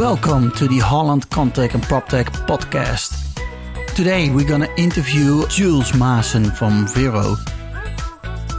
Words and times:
Welcome 0.00 0.50
to 0.52 0.66
the 0.66 0.78
Holland 0.78 1.28
ConTech 1.28 1.74
and 1.74 1.82
PropTech 1.82 2.24
podcast. 2.46 3.12
Today 3.94 4.30
we're 4.30 4.48
going 4.48 4.62
to 4.62 4.80
interview 4.80 5.46
Jules 5.48 5.92
Maassen 5.92 6.56
from 6.56 6.88
Vero. 6.88 7.36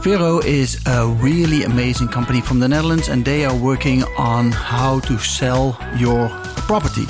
Vero 0.04 0.38
is 0.38 0.80
a 0.86 1.08
really 1.08 1.64
amazing 1.64 2.10
company 2.10 2.42
from 2.42 2.60
the 2.60 2.68
Netherlands 2.68 3.10
and 3.10 3.26
they 3.26 3.44
are 3.44 3.56
working 3.56 4.04
on 4.20 4.52
how 4.52 5.00
to 5.00 5.18
sell 5.18 5.76
your 5.98 6.30
property. 6.68 7.06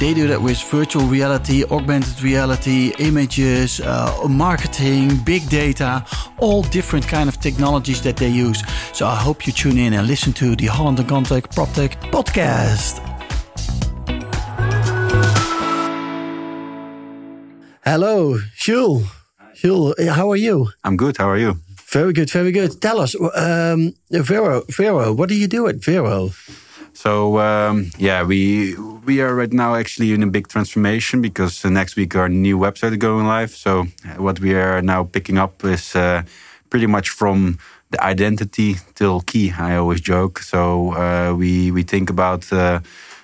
They 0.00 0.12
do 0.12 0.26
that 0.26 0.42
with 0.42 0.60
virtual 0.60 1.04
reality, 1.04 1.62
augmented 1.70 2.20
reality, 2.20 2.94
images, 2.98 3.80
uh, 3.80 4.26
marketing, 4.28 5.18
big 5.18 5.48
data, 5.48 6.04
all 6.38 6.64
different 6.64 7.06
kind 7.06 7.28
of 7.28 7.38
technologies 7.38 8.02
that 8.02 8.16
they 8.16 8.28
use. 8.28 8.60
So 8.92 9.06
I 9.06 9.14
hope 9.14 9.46
you 9.46 9.52
tune 9.52 9.78
in 9.78 9.92
and 9.92 10.08
listen 10.08 10.32
to 10.32 10.56
the 10.56 10.66
Holland 10.66 10.98
and 10.98 11.08
ConTech 11.08 11.54
PropTech 11.54 12.10
podcast. 12.10 13.07
Hello, 17.90 18.38
Jules. 18.54 19.04
Jules, 19.54 19.94
how 20.10 20.30
are 20.30 20.36
you? 20.36 20.68
I'm 20.84 20.98
good. 20.98 21.16
How 21.16 21.30
are 21.30 21.38
you? 21.38 21.56
Very 21.90 22.12
good, 22.12 22.28
very 22.30 22.52
good. 22.52 22.82
Tell 22.82 23.00
us, 23.00 23.16
um, 23.34 23.94
Vero, 24.10 24.62
Vero, 24.68 25.14
what 25.14 25.30
do 25.30 25.34
you 25.34 25.48
do 25.48 25.66
at 25.68 25.76
Vero? 25.76 26.28
So 26.92 27.38
um, 27.38 27.90
yeah, 27.96 28.24
we 28.24 28.76
we 29.06 29.22
are 29.22 29.34
right 29.34 29.50
now 29.50 29.74
actually 29.74 30.12
in 30.12 30.22
a 30.22 30.26
big 30.26 30.48
transformation 30.48 31.22
because 31.22 31.64
next 31.64 31.96
week 31.96 32.14
our 32.14 32.28
new 32.28 32.58
website 32.58 32.90
is 32.90 32.98
going 32.98 33.26
live. 33.26 33.52
So 33.52 33.86
uh, 34.04 34.22
what 34.22 34.38
we 34.38 34.52
are 34.54 34.82
now 34.82 35.04
picking 35.04 35.38
up 35.38 35.64
is 35.64 35.96
uh, 35.96 36.24
pretty 36.68 36.86
much 36.86 37.08
from 37.08 37.58
the 37.90 38.04
identity 38.04 38.76
till 38.96 39.22
key. 39.22 39.54
I 39.58 39.76
always 39.76 40.02
joke. 40.02 40.40
So 40.40 40.92
uh, 40.92 41.34
we 41.34 41.70
we 41.70 41.84
think 41.84 42.10
about 42.10 42.52
uh, 42.52 42.80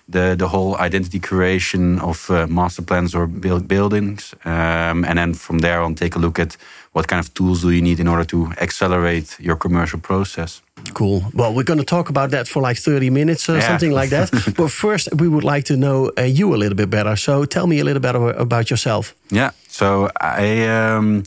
the 0.08 0.34
the 0.36 0.48
whole 0.48 0.76
identity 0.76 1.18
creation 1.18 1.98
of 2.00 2.30
uh, 2.30 2.46
master 2.46 2.82
plans 2.82 3.14
or 3.14 3.26
build 3.26 3.66
buildings, 3.66 4.34
um, 4.44 5.04
and 5.04 5.18
then 5.18 5.34
from 5.34 5.58
there 5.60 5.82
on 5.82 5.94
take 5.94 6.16
a 6.16 6.18
look 6.18 6.38
at 6.38 6.56
what 6.92 7.06
kind 7.06 7.20
of 7.20 7.32
tools 7.34 7.62
do 7.62 7.70
you 7.70 7.82
need 7.82 7.98
in 7.98 8.08
order 8.08 8.24
to 8.24 8.52
accelerate 8.60 9.36
your 9.40 9.56
commercial 9.56 10.00
process. 10.00 10.62
Cool. 10.92 11.22
Well, 11.32 11.52
we're 11.54 11.64
going 11.64 11.78
to 11.78 11.84
talk 11.84 12.08
about 12.08 12.30
that 12.30 12.46
for 12.46 12.62
like 12.62 12.76
30 12.76 13.10
minutes 13.10 13.48
or 13.48 13.54
yeah. 13.54 13.66
something 13.66 13.90
like 13.90 14.10
that. 14.10 14.30
but 14.56 14.70
first, 14.70 15.08
we 15.14 15.28
would 15.28 15.44
like 15.44 15.64
to 15.64 15.76
know 15.76 16.10
uh, 16.18 16.22
you 16.22 16.54
a 16.54 16.56
little 16.56 16.76
bit 16.76 16.90
better. 16.90 17.16
So 17.16 17.46
tell 17.46 17.66
me 17.66 17.80
a 17.80 17.84
little 17.84 18.00
bit 18.00 18.14
about 18.14 18.70
yourself. 18.70 19.14
Yeah. 19.30 19.50
So 19.68 20.10
I. 20.20 20.66
Um, 20.66 21.24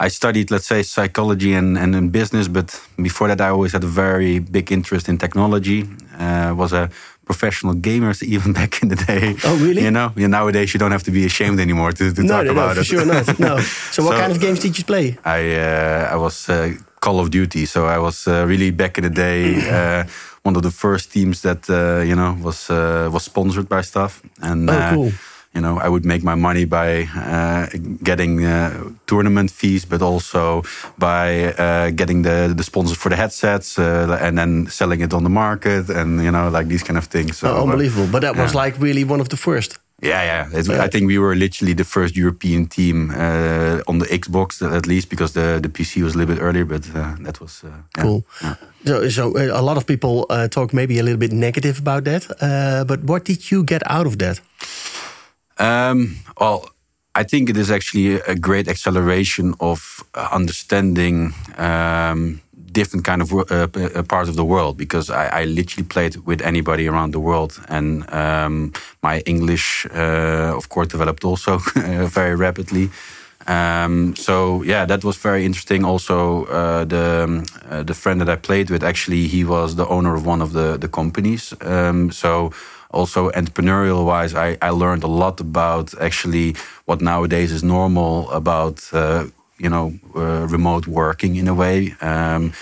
I 0.00 0.08
studied, 0.08 0.50
let's 0.50 0.66
say, 0.66 0.82
psychology 0.82 1.54
and, 1.54 1.78
and 1.78 1.94
in 1.94 2.10
business, 2.10 2.48
but 2.48 2.80
before 2.96 3.28
that, 3.28 3.40
I 3.40 3.48
always 3.48 3.72
had 3.72 3.84
a 3.84 3.86
very 3.86 4.40
big 4.40 4.72
interest 4.72 5.08
in 5.08 5.18
technology. 5.18 5.88
Uh, 6.18 6.52
was 6.56 6.72
a 6.72 6.90
professional 7.24 7.74
gamers 7.74 8.22
even 8.22 8.52
back 8.60 8.82
in 8.82 8.88
the 8.88 8.96
day. 8.96 9.34
Oh, 9.44 9.56
really? 9.56 9.82
You 9.82 9.90
know, 9.90 10.12
yeah, 10.16 10.28
nowadays 10.28 10.72
you 10.74 10.78
don't 10.78 10.92
have 10.92 11.04
to 11.04 11.10
be 11.10 11.24
ashamed 11.24 11.60
anymore 11.60 11.92
to, 11.92 12.12
to 12.12 12.22
no, 12.22 12.28
talk 12.28 12.44
no, 12.46 12.52
about 12.52 12.66
no, 12.66 12.72
it. 12.72 12.76
For 12.76 12.84
sure 12.84 13.06
not. 13.06 13.38
No. 13.38 13.58
So, 13.94 14.02
what 14.02 14.14
so, 14.14 14.20
kind 14.20 14.32
of 14.32 14.40
games 14.40 14.60
did 14.60 14.76
you 14.78 14.84
play? 14.84 15.16
I 15.24 15.40
uh, 15.56 16.14
I 16.14 16.16
was 16.16 16.48
uh, 16.48 16.72
Call 17.00 17.20
of 17.20 17.30
Duty. 17.30 17.66
So 17.66 17.86
I 17.86 17.98
was 17.98 18.26
uh, 18.26 18.44
really 18.46 18.70
back 18.70 18.98
in 18.98 19.04
the 19.04 19.10
day. 19.10 19.60
Uh, 19.74 20.04
one 20.42 20.56
of 20.56 20.62
the 20.62 20.70
first 20.70 21.10
teams 21.12 21.40
that 21.40 21.68
uh, 21.70 22.02
you 22.04 22.14
know 22.14 22.36
was 22.42 22.70
uh, 22.70 23.08
was 23.12 23.22
sponsored 23.24 23.68
by 23.68 23.82
stuff, 23.82 24.22
and 24.40 24.70
oh, 24.70 24.90
cool 24.94 25.12
you 25.54 25.60
know, 25.60 25.78
I 25.78 25.88
would 25.88 26.04
make 26.04 26.22
my 26.24 26.34
money 26.34 26.64
by 26.64 27.08
uh, 27.16 27.66
getting 28.02 28.44
uh, 28.44 28.90
tournament 29.06 29.50
fees, 29.50 29.84
but 29.84 30.02
also 30.02 30.62
by 30.98 31.54
uh, 31.54 31.90
getting 31.90 32.22
the 32.22 32.52
the 32.56 32.62
sponsors 32.62 32.98
for 32.98 33.10
the 33.10 33.16
headsets 33.16 33.78
uh, 33.78 34.18
and 34.20 34.36
then 34.36 34.66
selling 34.66 35.00
it 35.00 35.12
on 35.12 35.22
the 35.22 35.30
market, 35.30 35.88
and 35.88 36.22
you 36.22 36.30
know, 36.30 36.48
like 36.48 36.68
these 36.68 36.82
kind 36.82 36.98
of 36.98 37.04
things. 37.04 37.38
So, 37.38 37.48
oh, 37.48 37.62
unbelievable! 37.62 38.08
But 38.10 38.22
that 38.22 38.36
was 38.36 38.54
like 38.54 38.80
really 38.80 39.04
one 39.04 39.20
of 39.20 39.28
the 39.28 39.36
first. 39.36 39.78
Yeah, 40.02 40.50
yeah. 40.52 40.82
I 40.84 40.88
think 40.88 41.06
we 41.06 41.18
were 41.18 41.34
literally 41.34 41.74
the 41.74 41.84
first 41.84 42.16
European 42.16 42.66
team 42.66 43.10
uh, 43.10 43.80
on 43.86 44.00
the 44.00 44.06
Xbox, 44.06 44.60
at 44.60 44.86
least, 44.86 45.08
because 45.08 45.32
the, 45.32 45.60
the 45.62 45.68
PC 45.68 46.02
was 46.02 46.14
a 46.14 46.18
little 46.18 46.34
bit 46.34 46.42
earlier. 46.42 46.66
But 46.66 46.84
uh, 46.94 47.14
that 47.20 47.40
was 47.40 47.64
uh, 47.64 47.70
cool. 48.02 48.24
Yeah. 48.42 48.56
So, 48.84 49.08
so 49.08 49.32
a 49.36 49.62
lot 49.62 49.76
of 49.76 49.86
people 49.86 50.26
talk 50.50 50.72
maybe 50.74 50.98
a 50.98 51.02
little 51.02 51.18
bit 51.18 51.32
negative 51.32 51.78
about 51.78 52.04
that. 52.04 52.26
but 52.86 53.04
what 53.04 53.24
did 53.24 53.50
you 53.50 53.64
get 53.64 53.82
out 53.86 54.06
of 54.06 54.18
that? 54.18 54.40
Um, 55.58 56.16
well, 56.40 56.68
I 57.14 57.22
think 57.22 57.48
it 57.48 57.56
is 57.56 57.70
actually 57.70 58.20
a 58.20 58.34
great 58.34 58.68
acceleration 58.68 59.54
of 59.60 60.02
uh, 60.14 60.28
understanding 60.32 61.32
um, 61.56 62.40
different 62.72 63.04
kind 63.04 63.22
of 63.22 63.32
uh, 63.32 63.44
uh, 63.52 64.02
parts 64.02 64.28
of 64.28 64.34
the 64.34 64.44
world 64.44 64.76
because 64.76 65.10
I, 65.10 65.42
I, 65.42 65.44
literally 65.44 65.86
played 65.86 66.16
with 66.26 66.42
anybody 66.42 66.88
around 66.88 67.12
the 67.12 67.20
world, 67.20 67.60
and 67.68 68.12
um, 68.12 68.72
my 69.00 69.20
English, 69.20 69.86
uh, 69.94 70.56
of 70.56 70.68
course, 70.68 70.88
developed 70.88 71.24
also 71.24 71.58
very 72.08 72.34
rapidly. 72.34 72.90
Um, 73.46 74.16
so 74.16 74.62
yeah, 74.62 74.84
that 74.86 75.04
was 75.04 75.16
very 75.16 75.44
interesting. 75.44 75.84
Also, 75.84 76.46
uh, 76.46 76.84
the 76.84 77.44
uh, 77.70 77.82
the 77.82 77.94
friend 77.94 78.20
that 78.20 78.28
I 78.28 78.36
played 78.36 78.70
with, 78.70 78.82
actually, 78.82 79.28
he 79.28 79.44
was 79.44 79.76
the 79.76 79.86
owner 79.86 80.14
of 80.14 80.26
one 80.26 80.42
of 80.42 80.52
the 80.52 80.78
the 80.78 80.88
companies. 80.88 81.54
Um, 81.60 82.10
so 82.10 82.50
also 82.94 83.30
entrepreneurial 83.30 84.04
wise, 84.06 84.34
I, 84.34 84.56
I 84.62 84.70
learned 84.70 85.04
a 85.04 85.08
lot 85.08 85.40
about 85.40 85.94
actually 86.00 86.54
what 86.86 87.00
nowadays 87.00 87.52
is 87.52 87.62
normal 87.62 88.30
about 88.30 88.88
uh, 88.92 89.26
you 89.58 89.68
know 89.68 89.92
uh, 90.16 90.46
remote 90.48 90.86
working 90.86 91.36
in 91.36 91.48
a 91.48 91.54
way, 91.54 91.94
um, 92.00 92.52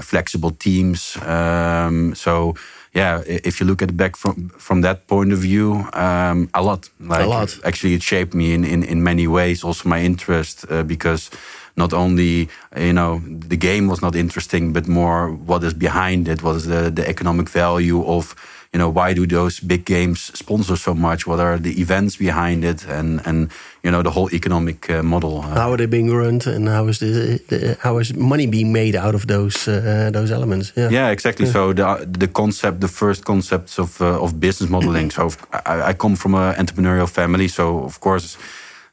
flexible 0.00 0.50
teams. 0.50 1.16
Um, 1.22 2.14
so 2.14 2.54
yeah, 2.96 3.22
if 3.26 3.60
you 3.60 3.66
look 3.66 3.82
at 3.82 3.90
it 3.90 3.96
back 3.96 4.16
from 4.16 4.48
from 4.58 4.80
that 4.82 5.06
point 5.06 5.32
of 5.32 5.38
view, 5.38 5.86
um, 5.92 6.48
a 6.54 6.62
lot. 6.62 6.88
Like, 6.98 7.24
a 7.24 7.28
lot. 7.28 7.58
Actually, 7.64 7.94
it 7.94 8.02
shaped 8.02 8.34
me 8.34 8.54
in 8.54 8.64
in, 8.64 8.82
in 8.82 9.02
many 9.02 9.26
ways. 9.26 9.64
Also, 9.64 9.88
my 9.88 10.00
interest 10.00 10.64
uh, 10.70 10.82
because 10.82 11.30
not 11.76 11.92
only 11.92 12.48
you 12.76 12.92
know 12.92 13.20
the 13.48 13.56
game 13.56 13.86
was 13.88 14.00
not 14.00 14.14
interesting, 14.14 14.72
but 14.72 14.88
more 14.88 15.30
what 15.30 15.62
is 15.62 15.74
behind 15.74 16.28
it. 16.28 16.42
What 16.42 16.56
is 16.56 16.64
the 16.64 16.90
the 16.90 17.06
economic 17.06 17.48
value 17.50 18.02
of 18.04 18.34
you 18.72 18.78
know 18.78 18.88
why 18.88 19.14
do 19.14 19.26
those 19.26 19.60
big 19.60 19.84
games 19.84 20.30
sponsor 20.34 20.76
so 20.76 20.94
much? 20.94 21.26
What 21.26 21.40
are 21.40 21.58
the 21.58 21.80
events 21.80 22.16
behind 22.16 22.64
it? 22.64 22.86
And 22.88 23.20
and 23.26 23.50
you 23.82 23.90
know 23.90 24.02
the 24.02 24.10
whole 24.10 24.28
economic 24.32 24.90
uh, 24.90 25.02
model 25.02 25.38
uh, 25.38 25.54
how 25.54 25.72
are 25.72 25.76
they 25.76 25.86
being 25.86 26.10
run 26.10 26.40
and 26.46 26.68
how 26.68 26.88
is 26.88 26.98
the, 26.98 27.40
the, 27.48 27.76
how 27.80 27.98
is 27.98 28.14
money 28.14 28.46
being 28.46 28.72
made 28.72 28.96
out 28.96 29.14
of 29.14 29.26
those 29.26 29.68
uh, 29.68 30.10
those 30.12 30.30
elements? 30.30 30.72
Yeah. 30.74 30.90
Yeah 30.90 31.10
exactly. 31.10 31.46
Yeah. 31.46 31.52
so 31.52 31.72
the 31.72 32.06
the 32.18 32.28
concept 32.28 32.80
the 32.80 32.88
first 32.88 33.24
concepts 33.24 33.78
of 33.78 34.00
uh, 34.00 34.22
of 34.22 34.40
business 34.40 34.70
modeling. 34.70 35.10
So 35.16 35.30
I, 35.64 35.90
I 35.90 35.94
come 35.94 36.16
from 36.16 36.34
an 36.34 36.54
entrepreneurial 36.56 37.08
family. 37.08 37.48
So 37.48 37.84
of 37.84 38.00
course 38.00 38.36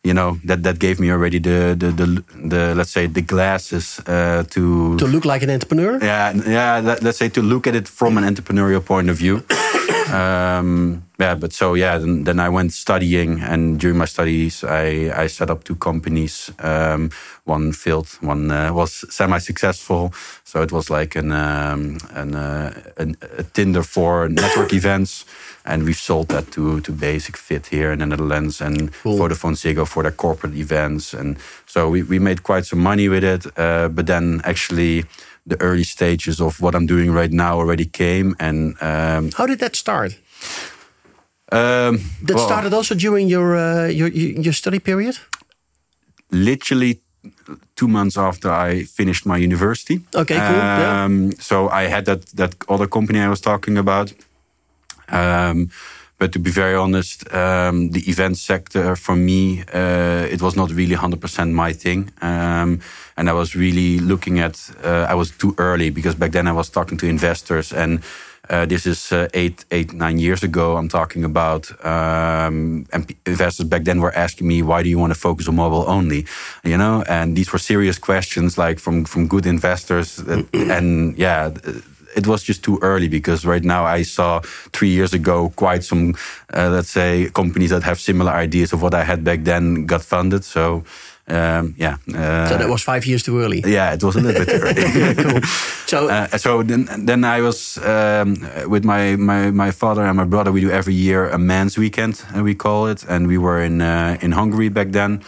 you 0.04 0.14
know 0.14 0.38
that 0.44 0.64
that 0.64 0.80
gave 0.80 1.00
me 1.00 1.12
already 1.12 1.40
the 1.40 1.76
the 1.78 1.92
the, 1.92 2.24
the 2.50 2.76
let's 2.76 2.92
say 2.92 3.08
the 3.08 3.22
glasses 3.22 4.00
uh, 4.06 4.44
to 4.50 4.98
to 4.98 5.08
look 5.08 5.26
like 5.26 5.44
an 5.44 5.50
entrepreneur. 5.50 5.98
Yeah, 6.02 6.34
yeah. 6.46 6.80
Let, 6.80 7.06
us 7.06 7.18
say 7.18 7.30
to 7.30 7.42
look 7.42 7.68
at 7.68 7.76
it 7.76 7.88
from 7.88 8.18
an 8.18 8.24
entrepreneurial 8.24 8.84
point 8.86 9.10
of 9.10 9.18
view. 9.18 9.44
Um, 10.12 11.04
yeah, 11.20 11.36
but 11.36 11.54
so 11.54 11.74
yeah, 11.74 11.98
then, 11.98 12.24
then 12.24 12.40
I 12.40 12.50
went 12.50 12.74
studying, 12.74 13.40
and 13.42 13.80
during 13.80 13.98
my 13.98 14.06
studies, 14.06 14.64
I 14.64 15.12
I 15.16 15.28
set 15.28 15.50
up 15.50 15.64
two 15.64 15.76
companies. 15.76 16.52
Um, 16.60 17.12
one 17.46 17.72
failed, 17.74 18.08
one 18.22 18.52
uh, 18.52 18.74
was 18.74 19.06
semi-successful. 19.14 20.14
So 20.44 20.62
it 20.62 20.72
was 20.72 20.90
like 20.90 21.16
an 21.16 21.32
um, 21.32 21.98
an, 22.12 22.36
uh, 22.36 22.74
an, 22.98 23.16
a 23.38 23.44
Tinder 23.44 23.84
for 23.84 24.30
network 24.42 24.74
events 24.74 25.26
and 25.66 25.84
we've 25.84 25.98
sold 25.98 26.28
that 26.30 26.52
to 26.52 26.82
to 26.82 26.92
Basic-Fit 26.92 27.68
here 27.68 27.92
in 27.92 28.00
the 28.00 28.06
Netherlands 28.06 28.62
and 28.62 28.92
cool. 29.04 29.18
Vodafone 29.18 29.56
Ziggo 29.56 29.88
for 29.88 30.04
their 30.04 30.12
corporate 30.12 30.56
events, 30.56 31.14
and 31.14 31.38
so 31.66 31.90
we 31.90 32.04
we 32.04 32.20
made 32.20 32.44
quite 32.44 32.66
some 32.66 32.80
money 32.80 33.10
with 33.10 33.24
it. 33.24 33.46
Uh, 33.58 33.88
but 33.90 34.08
then 34.08 34.42
actually. 34.44 35.06
The 35.46 35.62
early 35.62 35.84
stages 35.84 36.40
of 36.40 36.62
what 36.62 36.74
I'm 36.74 36.86
doing 36.86 37.12
right 37.12 37.32
now 37.32 37.58
already 37.58 37.86
came, 37.86 38.36
and 38.40 38.76
um, 38.82 39.32
how 39.38 39.46
did 39.46 39.60
that 39.60 39.76
start? 39.76 40.18
Um, 41.52 42.00
that 42.24 42.36
well, 42.36 42.46
started 42.48 42.74
also 42.74 42.96
during 42.96 43.28
your, 43.28 43.56
uh, 43.56 43.88
your 43.88 44.08
your 44.08 44.54
study 44.54 44.80
period. 44.80 45.20
Literally 46.32 47.02
two 47.76 47.88
months 47.88 48.18
after 48.18 48.50
I 48.50 48.84
finished 48.86 49.26
my 49.26 49.38
university. 49.38 50.02
Okay, 50.16 50.40
cool. 50.40 50.62
Um, 50.62 51.26
yeah. 51.26 51.32
So 51.40 51.70
I 51.70 51.84
had 51.90 52.06
that 52.06 52.26
that 52.36 52.56
other 52.68 52.88
company 52.88 53.20
I 53.20 53.30
was 53.30 53.42
talking 53.42 53.78
about. 53.78 54.14
Um, 55.10 55.70
but 56.18 56.32
to 56.32 56.40
be 56.40 56.52
very 56.52 56.76
honest, 56.76 57.26
um, 57.34 57.90
the 57.92 58.02
event 58.10 58.38
sector 58.38 58.96
for 58.96 59.16
me, 59.16 59.64
uh, 59.74 60.26
it 60.32 60.42
was 60.42 60.56
not 60.56 60.72
really 60.72 60.96
100% 60.96 61.52
my 61.52 61.74
thing. 61.74 62.12
Um, 62.22 62.80
and 63.18 63.30
I 63.30 63.34
was 63.34 63.56
really 63.56 64.00
looking 64.00 64.40
at, 64.40 64.60
uh, 64.84 65.08
I 65.10 65.14
was 65.14 65.32
too 65.32 65.56
early 65.58 65.90
because 65.90 66.16
back 66.16 66.32
then 66.32 66.48
I 66.48 66.52
was 66.52 66.70
talking 66.70 66.98
to 67.00 67.08
investors 67.08 67.72
and 67.74 68.04
uh, 68.50 68.66
this 68.66 68.86
is 68.86 69.12
uh, 69.14 69.30
eight, 69.34 69.64
eight, 69.72 69.94
nine 69.94 70.20
years 70.20 70.44
ago. 70.44 70.76
I'm 70.76 70.90
talking 70.90 71.24
about, 71.24 71.72
um, 71.86 72.86
and 72.92 73.16
investors 73.26 73.66
back 73.68 73.86
then 73.86 74.02
were 74.02 74.14
asking 74.16 74.48
me, 74.48 74.62
"Why 74.62 74.84
do 74.84 74.90
you 74.90 75.00
want 75.00 75.14
to 75.14 75.20
focus 75.20 75.48
on 75.48 75.56
mobile 75.56 75.86
only?" 75.88 76.26
You 76.66 76.78
know, 76.78 77.04
and 77.08 77.38
these 77.38 77.54
were 77.54 77.60
serious 77.60 77.98
questions, 77.98 78.58
like 78.58 78.80
from 78.80 79.06
from 79.06 79.30
good 79.30 79.46
investors. 79.46 80.20
and 80.54 81.18
yeah, 81.18 81.52
it 82.16 82.28
was 82.28 82.44
just 82.44 82.64
too 82.64 82.80
early 82.82 83.08
because 83.08 83.46
right 83.46 83.64
now 83.64 83.86
I 83.86 84.04
saw 84.04 84.42
three 84.74 84.90
years 84.90 85.14
ago 85.14 85.54
quite 85.56 85.84
some, 85.84 86.16
uh, 86.54 86.70
let's 86.70 86.90
say, 86.90 87.30
companies 87.34 87.70
that 87.70 87.84
have 87.84 88.00
similar 88.00 88.32
ideas 88.32 88.74
of 88.74 88.82
what 88.82 88.94
I 88.94 89.04
had 89.04 89.24
back 89.24 89.44
then 89.44 89.86
got 89.86 90.02
funded. 90.02 90.44
So 90.44 90.84
um, 91.28 91.74
yeah. 91.78 91.98
Uh, 92.14 92.48
so 92.50 92.58
that 92.58 92.68
was 92.68 92.82
five 92.82 93.06
years 93.06 93.24
too 93.24 93.40
early. 93.40 93.64
Yeah, 93.66 93.94
it 93.94 94.04
was 94.04 94.16
a 94.16 94.22
little 94.22 94.46
bit 94.46 94.62
early. 94.62 95.16
cool. 95.24 95.42
So, 95.86 96.10
uh, 96.12 96.38
so 96.38 96.64
then, 96.64 96.88
then 97.06 97.24
I 97.24 97.42
was 97.42 97.78
um, 97.78 98.36
with 98.68 98.84
my, 98.84 99.16
my 99.16 99.52
my 99.52 99.72
father 99.72 100.04
and 100.04 100.18
my 100.18 100.26
brother. 100.26 100.52
We 100.52 100.62
do 100.62 100.70
every 100.70 100.94
year 100.94 101.30
a 101.30 101.38
men's 101.38 101.78
weekend, 101.78 102.22
uh, 102.36 102.44
we 102.44 102.56
call 102.56 102.88
it, 102.88 103.06
and 103.08 103.28
we 103.28 103.38
were 103.38 103.62
in 103.62 103.82
uh, 103.82 104.18
in 104.22 104.34
Hungary 104.34 104.70
back 104.70 104.92
then. 104.92 105.22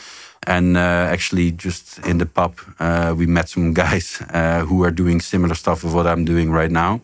And 0.47 0.77
uh, 0.77 1.09
actually, 1.11 1.51
just 1.51 1.99
in 2.05 2.19
the 2.19 2.25
pub, 2.27 2.59
uh, 2.79 3.15
we 3.17 3.25
met 3.25 3.49
some 3.49 3.73
guys 3.73 4.21
who 4.67 4.83
are 4.83 4.91
doing 4.91 5.21
similar 5.21 5.55
stuff 5.55 5.83
of 5.83 5.93
what 5.93 6.05
I'm 6.05 6.23
doing 6.23 6.51
right 6.51 6.71
now 6.71 7.01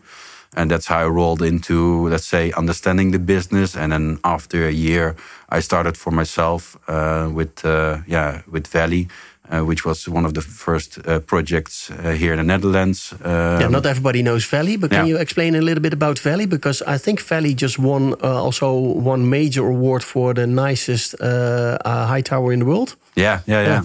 and 0.54 0.70
that's 0.70 0.86
how 0.86 0.98
I 0.98 1.06
rolled 1.06 1.42
into, 1.42 2.08
let's 2.08 2.26
say, 2.26 2.52
understanding 2.52 3.12
the 3.12 3.18
business. 3.18 3.76
And 3.76 3.92
then 3.92 4.18
after 4.22 4.66
a 4.66 4.72
year, 4.72 5.16
I 5.48 5.60
started 5.60 5.96
for 5.96 6.10
myself 6.10 6.76
uh, 6.88 7.30
with, 7.32 7.64
uh, 7.64 7.98
yeah, 8.06 8.42
with 8.50 8.66
Valley. 8.66 9.08
Uh, 9.50 9.64
which 9.64 9.84
was 9.84 10.08
one 10.08 10.24
of 10.24 10.32
the 10.32 10.40
first 10.40 10.98
uh, 11.06 11.18
projects 11.18 11.90
uh, 11.90 12.12
here 12.12 12.32
in 12.32 12.38
the 12.38 12.44
Netherlands. 12.44 13.12
Um, 13.22 13.60
yeah, 13.60 13.68
not 13.68 13.84
everybody 13.84 14.22
knows 14.22 14.46
Valley, 14.46 14.78
but 14.78 14.90
can 14.90 15.04
yeah. 15.04 15.14
you 15.14 15.20
explain 15.20 15.54
a 15.54 15.60
little 15.60 15.82
bit 15.82 15.92
about 15.92 16.18
Valley? 16.20 16.46
Because 16.46 16.80
I 16.86 16.96
think 16.96 17.20
Valley 17.20 17.52
just 17.52 17.78
won 17.78 18.14
uh, 18.22 18.42
also 18.42 18.72
one 18.72 19.28
major 19.28 19.66
award 19.66 20.04
for 20.04 20.32
the 20.32 20.46
nicest 20.46 21.16
high 21.20 22.22
tower 22.22 22.52
in 22.52 22.60
the 22.60 22.64
world. 22.64 22.96
Yeah, 23.14 23.40
yeah, 23.46 23.62
yeah. 23.62 23.68
yeah 23.68 23.82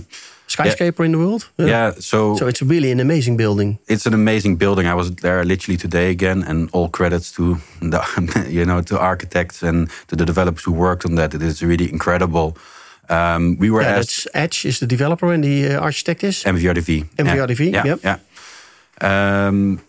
skyscraper 0.57 1.03
yeah. 1.03 1.05
in 1.05 1.11
the 1.11 1.17
world. 1.17 1.49
Yeah. 1.57 1.67
yeah. 1.67 1.93
so 1.99 2.35
so 2.35 2.47
it's 2.47 2.61
really 2.61 2.91
an 2.91 2.99
amazing 2.99 3.37
building. 3.37 3.77
It's 3.87 4.05
an 4.05 4.13
amazing 4.13 4.57
building. 4.57 4.87
I 4.87 4.93
was 4.93 5.09
there 5.11 5.43
literally 5.45 5.77
today 5.77 6.11
again, 6.11 6.43
and 6.43 6.69
all 6.73 6.89
credits 6.89 7.31
to 7.31 7.57
the 7.81 8.01
you 8.49 8.65
know 8.65 8.81
to 8.81 8.97
architects 8.97 9.63
and 9.63 9.89
to 10.07 10.15
the 10.15 10.25
developers 10.25 10.63
who 10.65 10.73
worked 10.73 11.05
on 11.05 11.15
that. 11.15 11.33
It 11.33 11.41
is 11.41 11.61
really 11.61 11.89
incredible. 11.89 12.57
Um, 13.09 13.57
we 13.59 13.69
were 13.69 13.81
yeah, 13.81 13.99
asked. 13.99 14.27
Edge 14.33 14.65
is 14.65 14.79
the 14.79 14.87
developer 14.87 15.33
and 15.33 15.43
the 15.43 15.75
uh, 15.75 15.79
architect 15.79 16.23
is 16.23 16.43
MVRDV. 16.43 17.05
MVRDV. 17.15 17.73
Yeah. 17.73 17.85
Yep. 17.85 17.99
Yeah. 18.03 18.17
Um, 19.01 19.79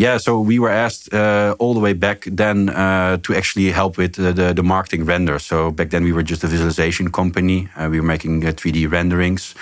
yeah, 0.00 0.16
so 0.16 0.40
we 0.40 0.58
were 0.58 0.70
asked 0.70 1.12
uh, 1.12 1.54
all 1.58 1.74
the 1.74 1.80
way 1.80 1.92
back 1.92 2.24
then 2.26 2.70
uh, 2.70 3.18
to 3.18 3.34
actually 3.34 3.70
help 3.70 3.98
with 3.98 4.14
the, 4.14 4.54
the 4.54 4.62
marketing 4.62 5.04
render. 5.04 5.38
So 5.38 5.70
back 5.70 5.90
then 5.90 6.04
we 6.04 6.12
were 6.12 6.22
just 6.22 6.42
a 6.42 6.46
visualization 6.46 7.12
company. 7.12 7.68
Uh, 7.76 7.88
we 7.90 8.00
were 8.00 8.06
making 8.06 8.40
3D 8.40 8.86
uh, 8.86 8.88
renderings. 8.88 9.54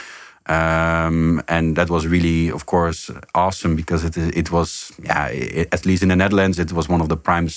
Um, 0.46 1.42
and 1.48 1.74
that 1.74 1.90
was 1.90 2.06
really, 2.06 2.50
of 2.50 2.66
course, 2.66 3.10
awesome 3.34 3.74
because 3.74 4.04
it 4.04 4.16
it 4.16 4.50
was, 4.52 4.92
yeah, 5.02 5.26
it, 5.26 5.74
at 5.74 5.84
least 5.84 6.02
in 6.02 6.08
the 6.08 6.16
Netherlands, 6.16 6.58
it 6.58 6.72
was 6.72 6.88
one 6.88 7.00
of 7.00 7.08
the 7.08 7.16
prime 7.16 7.48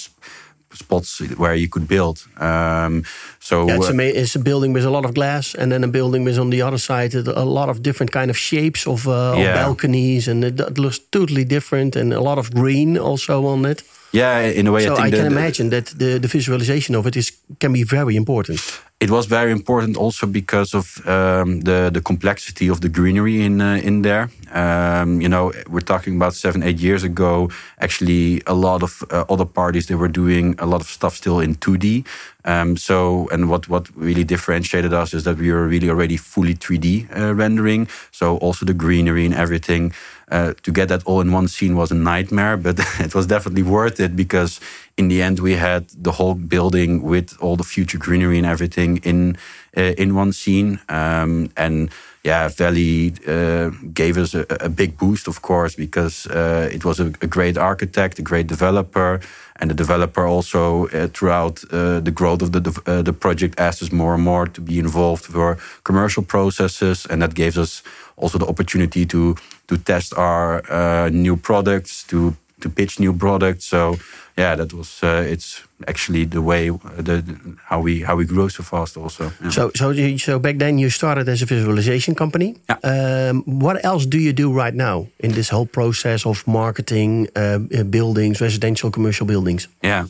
spots 0.73 1.19
where 1.37 1.55
you 1.55 1.67
could 1.67 1.87
build. 1.87 2.27
Um, 2.37 3.03
so 3.39 3.67
yeah, 3.67 3.75
it's, 3.77 3.89
uh, 3.89 3.93
a, 3.93 4.21
it's, 4.21 4.35
a, 4.35 4.39
building 4.39 4.73
with 4.73 4.85
a 4.85 4.89
lot 4.89 5.05
of 5.05 5.13
glass, 5.13 5.55
and 5.55 5.71
then 5.71 5.83
a 5.83 5.87
building 5.87 6.23
with 6.23 6.39
on 6.39 6.49
the 6.49 6.61
other 6.61 6.77
side 6.77 7.13
a 7.15 7.45
lot 7.45 7.69
of 7.69 7.81
different 7.81 8.11
kind 8.11 8.29
of 8.29 8.37
shapes 8.37 8.87
of, 8.87 9.07
uh, 9.07 9.35
yeah. 9.37 9.49
of 9.49 9.55
balconies, 9.55 10.27
and 10.27 10.43
it, 10.43 10.59
it, 10.59 10.77
looks 10.77 10.99
totally 11.11 11.43
different, 11.43 11.95
and 11.95 12.13
a 12.13 12.21
lot 12.21 12.37
of 12.37 12.53
green 12.53 12.97
also 12.97 13.45
on 13.45 13.65
it. 13.65 13.83
Yeah, 14.11 14.39
in 14.41 14.67
a 14.67 14.71
way. 14.71 14.85
So 14.85 14.95
I, 14.95 15.07
I 15.07 15.09
can 15.09 15.19
the, 15.19 15.27
imagine 15.27 15.69
that 15.69 15.85
the, 15.87 16.19
the 16.19 16.27
visualization 16.27 16.95
of 16.95 17.05
it 17.05 17.15
is 17.15 17.31
can 17.59 17.73
be 17.73 17.83
very 17.83 18.15
important. 18.15 18.81
It 19.01 19.09
was 19.09 19.25
very 19.25 19.51
important 19.51 19.97
also 19.97 20.27
because 20.27 20.75
of 20.75 21.01
um, 21.07 21.61
the 21.61 21.89
the 21.91 22.01
complexity 22.01 22.69
of 22.69 22.81
the 22.81 22.89
greenery 22.89 23.41
in 23.41 23.59
uh, 23.59 23.81
in 23.83 24.03
there. 24.03 24.29
Um, 24.53 25.21
you 25.21 25.27
know, 25.27 25.51
we're 25.67 25.85
talking 25.85 26.15
about 26.15 26.35
seven 26.35 26.61
eight 26.61 26.79
years 26.79 27.03
ago. 27.03 27.49
Actually, 27.79 28.43
a 28.45 28.53
lot 28.53 28.83
of 28.83 29.03
uh, 29.09 29.25
other 29.27 29.45
parties 29.45 29.85
they 29.87 29.95
were 29.95 30.11
doing 30.11 30.53
a 30.59 30.65
lot 30.65 30.81
of 30.81 30.87
stuff 30.87 31.15
still 31.15 31.39
in 31.39 31.55
two 31.55 31.77
D. 31.77 32.03
Um, 32.45 32.77
so, 32.77 33.27
and 33.31 33.49
what 33.49 33.67
what 33.67 33.89
really 33.95 34.23
differentiated 34.23 34.93
us 34.93 35.13
is 35.13 35.23
that 35.23 35.37
we 35.37 35.51
were 35.51 35.67
really 35.67 35.89
already 35.89 36.17
fully 36.17 36.53
3D 36.53 37.07
uh, 37.15 37.33
rendering. 37.33 37.87
So 38.11 38.37
also 38.37 38.65
the 38.65 38.73
greenery 38.75 39.25
and 39.25 39.33
everything. 39.33 39.93
Uh, 40.31 40.53
to 40.63 40.71
get 40.71 40.87
that 40.87 41.03
all 41.05 41.19
in 41.19 41.33
one 41.33 41.45
scene 41.49 41.75
was 41.75 41.91
a 41.91 41.95
nightmare, 41.95 42.55
but 42.55 42.79
it 42.99 43.13
was 43.13 43.27
definitely 43.27 43.63
worth 43.63 43.99
it 43.99 44.15
because 44.15 44.61
in 44.97 45.07
the 45.07 45.21
end 45.21 45.39
we 45.39 45.55
had 45.55 45.89
the 46.03 46.11
whole 46.11 46.35
building 46.35 47.01
with 47.01 47.37
all 47.41 47.55
the 47.55 47.63
future 47.63 47.97
greenery 47.97 48.37
and 48.37 48.45
everything 48.45 48.97
in 49.03 49.37
uh, 49.77 49.93
in 49.97 50.15
one 50.15 50.33
scene. 50.33 50.79
Um, 50.89 51.49
and 51.55 51.89
yeah, 52.23 52.49
Valley 52.49 53.13
uh, 53.27 53.71
gave 53.93 54.17
us 54.17 54.35
a, 54.35 54.45
a, 54.59 54.69
big 54.69 54.97
boost, 54.97 55.27
of 55.27 55.41
course, 55.41 55.75
because 55.75 56.27
uh, 56.27 56.69
it 56.71 56.85
was 56.85 56.99
a, 56.99 57.05
a, 57.21 57.27
great 57.27 57.57
architect, 57.57 58.19
a 58.19 58.21
great 58.21 58.45
developer, 58.47 59.19
and 59.59 59.71
the 59.71 59.73
developer 59.73 60.27
also 60.27 60.87
uh, 60.87 61.07
throughout 61.07 61.63
uh, 61.71 61.99
the 61.99 62.11
growth 62.11 62.41
of 62.43 62.51
the 62.51 62.59
the 63.03 63.13
project 63.13 63.59
asked 63.59 63.81
us 63.81 63.91
more 63.91 64.13
and 64.13 64.23
more 64.23 64.45
to 64.47 64.61
be 64.61 64.77
involved 64.77 65.25
for 65.25 65.57
commercial 65.83 66.23
processes, 66.23 67.07
and 67.09 67.21
that 67.21 67.33
gave 67.33 67.57
us 67.57 67.81
also 68.17 68.37
the 68.37 68.47
opportunity 68.47 69.05
to 69.05 69.35
to 69.67 69.77
test 69.77 70.13
our 70.17 70.61
uh, 70.69 71.09
new 71.09 71.37
products, 71.37 72.03
to 72.03 72.35
to 72.61 72.69
pitch 72.69 72.99
new 72.99 73.13
products. 73.13 73.65
So 73.65 73.97
yeah, 74.37 74.55
that 74.55 74.73
was 74.73 75.03
uh, 75.03 75.23
it's 75.27 75.63
actually 75.87 76.25
the 76.25 76.41
way 76.41 76.69
uh, 76.69 76.77
the, 76.97 77.23
how 77.69 77.79
we 77.81 78.01
how 78.01 78.15
we 78.15 78.25
grow 78.25 78.47
so 78.47 78.63
fast 78.63 78.97
also. 78.97 79.31
Yeah. 79.43 79.51
So 79.51 79.71
so 79.75 80.17
so 80.17 80.39
back 80.39 80.57
then 80.57 80.77
you 80.77 80.89
started 80.89 81.29
as 81.29 81.41
a 81.41 81.45
visualization 81.45 82.15
company. 82.15 82.55
Yeah. 82.69 83.29
Um, 83.29 83.43
what 83.45 83.83
else 83.83 84.05
do 84.05 84.17
you 84.17 84.33
do 84.33 84.53
right 84.53 84.73
now 84.73 85.07
in 85.19 85.31
this 85.31 85.49
whole 85.49 85.67
process 85.67 86.25
of 86.25 86.45
marketing 86.45 87.27
uh, 87.35 87.59
buildings, 87.89 88.39
residential, 88.39 88.91
commercial 88.91 89.25
buildings? 89.25 89.67
Yeah. 89.83 90.05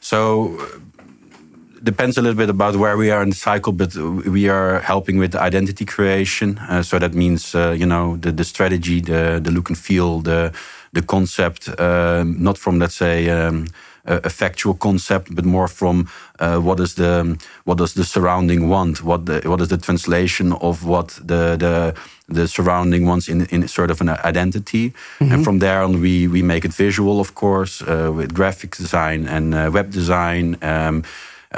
So 0.00 0.58
depends 1.82 2.16
a 2.16 2.22
little 2.22 2.36
bit 2.36 2.50
about 2.50 2.76
where 2.76 2.96
we 2.96 3.10
are 3.10 3.22
in 3.22 3.30
the 3.30 3.36
cycle, 3.36 3.72
but 3.72 3.94
we 3.94 4.48
are 4.48 4.80
helping 4.80 5.18
with 5.18 5.34
identity 5.34 5.84
creation. 5.84 6.58
Uh, 6.68 6.82
so 6.82 6.98
that 6.98 7.14
means 7.14 7.54
uh, 7.54 7.74
you 7.76 7.86
know 7.86 8.16
the 8.16 8.32
the 8.32 8.44
strategy, 8.44 9.00
the 9.00 9.40
the 9.42 9.50
look 9.50 9.68
and 9.68 9.78
feel, 9.78 10.20
the 10.20 10.52
the 10.92 11.02
concept, 11.02 11.68
um, 11.80 12.42
not 12.42 12.58
from 12.58 12.78
let's 12.78 12.96
say. 12.96 13.28
Um, 13.28 13.66
a, 14.04 14.30
factual 14.30 14.74
concept, 14.74 15.34
but 15.34 15.44
more 15.44 15.68
from 15.68 16.08
uh, 16.40 16.58
what 16.58 16.80
is 16.80 16.94
the 16.94 17.38
what 17.64 17.78
does 17.78 17.94
the 17.94 18.04
surrounding 18.04 18.68
want? 18.68 19.02
What 19.02 19.26
the, 19.26 19.40
what 19.44 19.60
is 19.60 19.68
the 19.68 19.78
translation 19.78 20.52
of 20.52 20.84
what 20.84 21.20
the 21.24 21.56
the 21.56 21.94
the 22.28 22.48
surrounding 22.48 23.06
wants 23.06 23.28
in 23.28 23.46
in 23.46 23.68
sort 23.68 23.90
of 23.90 24.00
an 24.00 24.08
identity? 24.24 24.86
Mm 24.86 24.92
-hmm. 24.92 25.18
And 25.18 25.28
mm-hmm. 25.28 25.42
from 25.42 25.58
there 25.58 25.84
on, 25.84 26.00
we 26.00 26.28
we 26.28 26.42
make 26.42 26.66
it 26.66 26.74
visual, 26.76 27.18
of 27.18 27.32
course, 27.32 27.84
uh, 27.84 28.16
with 28.16 28.32
graphic 28.32 28.76
design 28.76 29.28
and 29.28 29.54
uh, 29.54 29.72
web 29.72 29.92
design. 29.92 30.56
Um, 30.62 31.04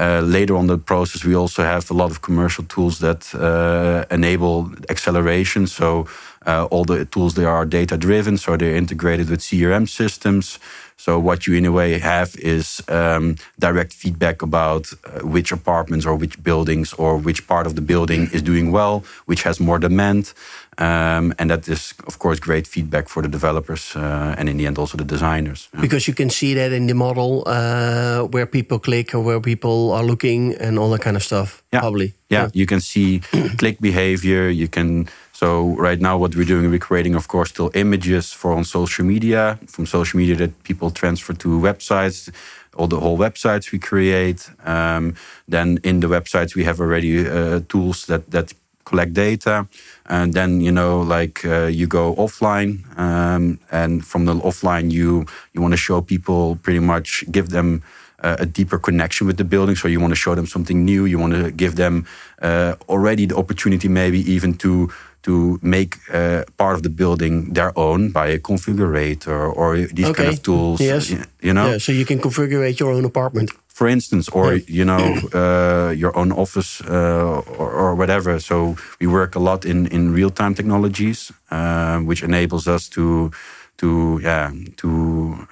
uh, 0.01 0.21
later 0.23 0.57
on 0.57 0.67
the 0.67 0.79
process, 0.79 1.23
we 1.23 1.37
also 1.37 1.63
have 1.63 1.85
a 1.91 1.95
lot 1.95 2.11
of 2.11 2.21
commercial 2.21 2.65
tools 2.67 2.99
that 2.99 3.33
uh, 3.35 4.03
enable 4.09 4.71
acceleration. 4.89 5.67
So 5.67 6.07
uh, 6.47 6.67
all 6.71 6.85
the 6.85 7.05
tools 7.05 7.35
they 7.35 7.45
are 7.45 7.65
data 7.65 7.97
driven, 7.97 8.37
so 8.37 8.57
they're 8.57 8.77
integrated 8.77 9.31
with 9.31 9.41
CRM 9.41 9.89
systems. 9.89 10.59
So 10.97 11.19
what 11.19 11.47
you 11.47 11.55
in 11.55 11.65
a 11.65 11.73
way 11.73 11.99
have 11.99 12.37
is 12.37 12.83
um, 12.89 13.37
direct 13.59 13.93
feedback 13.93 14.43
about 14.43 14.93
uh, 14.93 15.21
which 15.21 15.53
apartments 15.53 16.07
or 16.07 16.15
which 16.15 16.43
buildings 16.43 16.93
or 16.95 17.19
which 17.19 17.47
part 17.47 17.67
of 17.67 17.75
the 17.75 17.81
building 17.81 18.29
is 18.33 18.43
doing 18.43 18.71
well, 18.71 19.05
which 19.27 19.43
has 19.43 19.59
more 19.61 19.79
demand. 19.79 20.33
Um, 20.79 21.35
and 21.39 21.51
that 21.51 21.69
is, 21.69 21.95
of 22.07 22.19
course, 22.19 22.41
great 22.41 22.67
feedback 22.67 23.09
for 23.09 23.23
the 23.23 23.29
developers 23.29 23.97
uh, 23.97 24.35
and 24.39 24.49
in 24.49 24.57
the 24.57 24.67
end 24.67 24.79
also 24.79 24.97
the 24.97 25.05
designers. 25.05 25.69
Yeah. 25.73 25.81
Because 25.81 26.09
you 26.09 26.15
can 26.15 26.31
see 26.31 26.55
that 26.55 26.73
in 26.73 26.87
the 26.87 26.95
model 26.95 27.45
uh, 27.47 28.23
where 28.25 28.47
people 28.47 28.79
click 28.79 29.15
or 29.15 29.21
where 29.21 29.41
people 29.41 29.93
are 29.93 30.05
looking 30.05 30.55
and 30.55 30.79
all 30.79 30.91
that 30.91 31.03
kind 31.03 31.17
of 31.17 31.23
stuff. 31.23 31.63
Yeah. 31.73 31.81
Probably. 31.81 32.15
Yeah, 32.29 32.43
yeah. 32.43 32.51
you 32.53 32.67
can 32.67 32.81
see 32.81 33.19
click 33.59 33.81
behavior. 33.81 34.49
You 34.49 34.69
can. 34.69 35.09
So 35.33 35.77
right 35.77 36.01
now, 36.01 36.17
what 36.17 36.35
we're 36.37 36.47
doing, 36.47 36.71
we're 36.71 36.79
creating, 36.79 37.17
of 37.17 37.27
course, 37.27 37.51
still 37.51 37.71
images 37.75 38.33
for 38.33 38.53
on 38.53 38.65
social 38.65 39.05
media. 39.05 39.59
From 39.67 39.85
social 39.87 40.19
media 40.19 40.37
that 40.37 40.63
people 40.63 40.91
transfer 40.91 41.35
to 41.35 41.49
websites 41.61 42.31
all 42.77 42.87
the 42.87 43.01
whole 43.01 43.19
websites 43.19 43.73
we 43.73 43.79
create. 43.79 44.51
Um, 44.65 45.15
then 45.49 45.79
in 45.83 46.01
the 46.01 46.09
websites 46.09 46.55
we 46.55 46.65
have 46.65 46.81
already 46.81 47.27
uh, 47.27 47.61
tools 47.69 48.07
that 48.07 48.31
that 48.31 48.53
collect 48.85 49.13
data, 49.13 49.67
and 50.07 50.33
then 50.33 50.61
you 50.61 50.73
know 50.73 51.01
like 51.01 51.45
uh, 51.45 51.67
you 51.67 51.87
go 51.87 52.15
offline, 52.15 52.83
um, 52.99 53.59
and 53.71 54.05
from 54.05 54.25
the 54.25 54.35
offline 54.35 54.91
you 54.91 55.27
you 55.53 55.63
want 55.63 55.73
to 55.73 55.79
show 55.79 56.01
people 56.01 56.57
pretty 56.63 56.81
much 56.81 57.25
give 57.31 57.49
them. 57.49 57.83
Uh, 58.23 58.37
a 58.39 58.47
deeper 58.47 58.79
connection 58.79 59.27
with 59.27 59.37
the 59.37 59.45
building, 59.45 59.77
so 59.77 59.87
you 59.87 60.01
want 60.01 60.11
to 60.11 60.17
show 60.17 60.35
them 60.35 60.47
something 60.47 60.83
new. 60.83 61.05
You 61.05 61.19
want 61.19 61.35
to 61.35 61.51
give 61.51 61.75
them 61.77 62.07
uh, 62.41 62.75
already 62.89 63.27
the 63.27 63.37
opportunity, 63.37 63.87
maybe 63.87 64.21
even 64.33 64.55
to 64.65 64.89
to 65.25 65.59
make 65.63 65.99
uh, 66.13 66.45
part 66.57 66.75
of 66.75 66.83
the 66.83 66.89
building 66.89 67.53
their 67.53 67.73
own 67.77 68.13
by 68.13 68.29
a 68.29 68.39
configurator 68.39 69.53
or 69.55 69.77
these 69.77 70.07
okay. 70.07 70.25
kind 70.25 70.29
of 70.29 70.43
tools. 70.43 70.81
Yes. 70.81 71.11
You 71.43 71.53
know? 71.53 71.73
Yeah, 71.73 71.79
so 71.79 71.93
you 71.93 72.05
can 72.05 72.19
configure 72.19 72.79
your 72.79 72.93
own 72.93 73.05
apartment 73.05 73.51
for 73.75 73.89
instance, 73.89 74.29
or 74.29 74.55
you 74.55 74.85
know, 74.85 75.19
uh, 75.35 75.91
your 75.91 76.17
own 76.17 76.31
office 76.33 76.81
uh, 76.83 77.43
or, 77.59 77.71
or, 77.73 77.95
whatever. 77.97 78.39
So 78.39 78.77
we 79.01 79.09
work 79.09 79.35
a 79.35 79.41
lot 79.41 79.65
in 79.65 79.89
in 79.89 80.15
real 80.15 80.31
time 80.31 80.55
technologies, 80.55 81.33
uh, 81.51 81.99
which 81.99 82.23
enables 82.23 82.69
us 82.69 82.89
to 82.91 83.33
to 83.79 84.21
yeah 84.23 84.53
to 84.77 84.89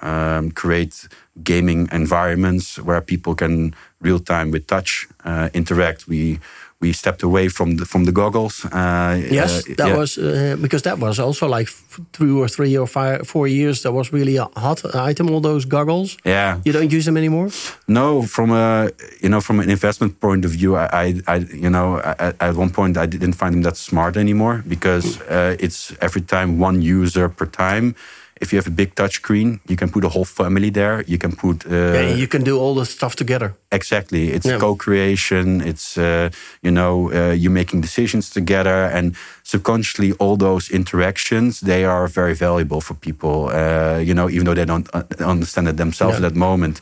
um, 0.01 0.51
create 0.51 1.09
gaming 1.43 1.89
environments 1.91 2.79
where 2.79 3.01
people 3.01 3.35
can 3.35 3.75
real 4.01 4.19
time 4.19 4.51
with 4.51 4.67
touch 4.67 5.07
uh, 5.25 5.49
interact. 5.53 6.07
We 6.07 6.39
we 6.83 6.93
stepped 6.93 7.23
away 7.23 7.49
from 7.57 7.77
the 7.77 7.85
from 7.85 8.05
the 8.05 8.11
goggles. 8.11 8.55
Uh, 8.65 9.15
yes, 9.39 9.51
uh, 9.51 9.75
that 9.79 9.89
yeah. 9.89 9.97
was 9.99 10.17
uh, 10.17 10.55
because 10.61 10.81
that 10.83 10.97
was 10.99 11.19
also 11.19 11.45
like 11.47 11.69
two 12.11 12.41
or 12.43 12.47
three 12.55 12.77
or 12.81 12.87
five, 12.87 13.17
four 13.33 13.47
years. 13.47 13.81
That 13.81 13.93
was 13.93 14.11
really 14.13 14.35
a 14.37 14.47
hot 14.65 14.79
item. 15.09 15.29
All 15.29 15.41
those 15.41 15.65
goggles. 15.67 16.17
Yeah, 16.25 16.59
you 16.65 16.73
don't 16.73 16.91
use 16.97 17.05
them 17.05 17.17
anymore. 17.17 17.49
No, 17.87 18.23
from 18.35 18.51
a 18.51 18.89
you 19.23 19.29
know 19.29 19.41
from 19.41 19.59
an 19.59 19.69
investment 19.69 20.19
point 20.19 20.45
of 20.45 20.51
view, 20.51 20.71
I, 20.75 20.85
I, 21.03 21.05
I 21.33 21.35
you 21.65 21.69
know 21.69 21.87
I, 21.97 22.33
at 22.47 22.55
one 22.55 22.69
point 22.69 22.97
I 22.97 23.07
didn't 23.07 23.35
find 23.41 23.53
them 23.53 23.63
that 23.63 23.77
smart 23.77 24.17
anymore 24.17 24.63
because 24.67 25.21
uh, 25.21 25.65
it's 25.65 25.93
every 26.01 26.21
time 26.21 26.49
one 26.59 26.81
user 26.81 27.29
per 27.29 27.45
time 27.45 27.95
if 28.43 28.51
you 28.51 28.57
have 28.61 28.67
a 28.67 28.75
big 28.75 28.89
touch 28.93 29.15
screen, 29.15 29.59
you 29.67 29.77
can 29.81 29.89
put 29.89 30.03
a 30.03 30.09
whole 30.09 30.25
family 30.25 30.71
there. 30.71 31.03
You 31.07 31.17
can 31.17 31.31
put. 31.35 31.65
Uh, 31.65 31.93
yeah, 31.97 32.15
you 32.21 32.27
can 32.27 32.43
do 32.43 32.59
all 32.61 32.75
the 32.75 32.85
stuff 32.85 33.15
together. 33.15 33.49
Exactly, 33.71 34.23
it's 34.35 34.45
yeah. 34.45 34.59
co-creation. 34.59 35.61
It's 35.61 35.97
uh, 35.97 36.29
you 36.61 36.71
know 36.71 37.11
uh, 37.11 37.33
you 37.43 37.49
making 37.49 37.81
decisions 37.81 38.29
together, 38.29 38.79
and 38.97 39.15
subconsciously 39.43 40.11
all 40.19 40.37
those 40.37 40.69
interactions 40.69 41.59
they 41.59 41.85
are 41.85 42.07
very 42.07 42.35
valuable 42.35 42.81
for 42.81 42.95
people. 42.95 43.49
Uh, 43.49 43.97
you 44.07 44.13
know, 44.13 44.29
even 44.29 44.45
though 44.45 44.55
they 44.55 44.65
don't 44.65 44.89
uh, 44.93 45.03
understand 45.33 45.67
it 45.67 45.77
themselves 45.77 46.19
yeah. 46.19 46.25
at 46.25 46.33
that 46.33 46.39
moment. 46.39 46.81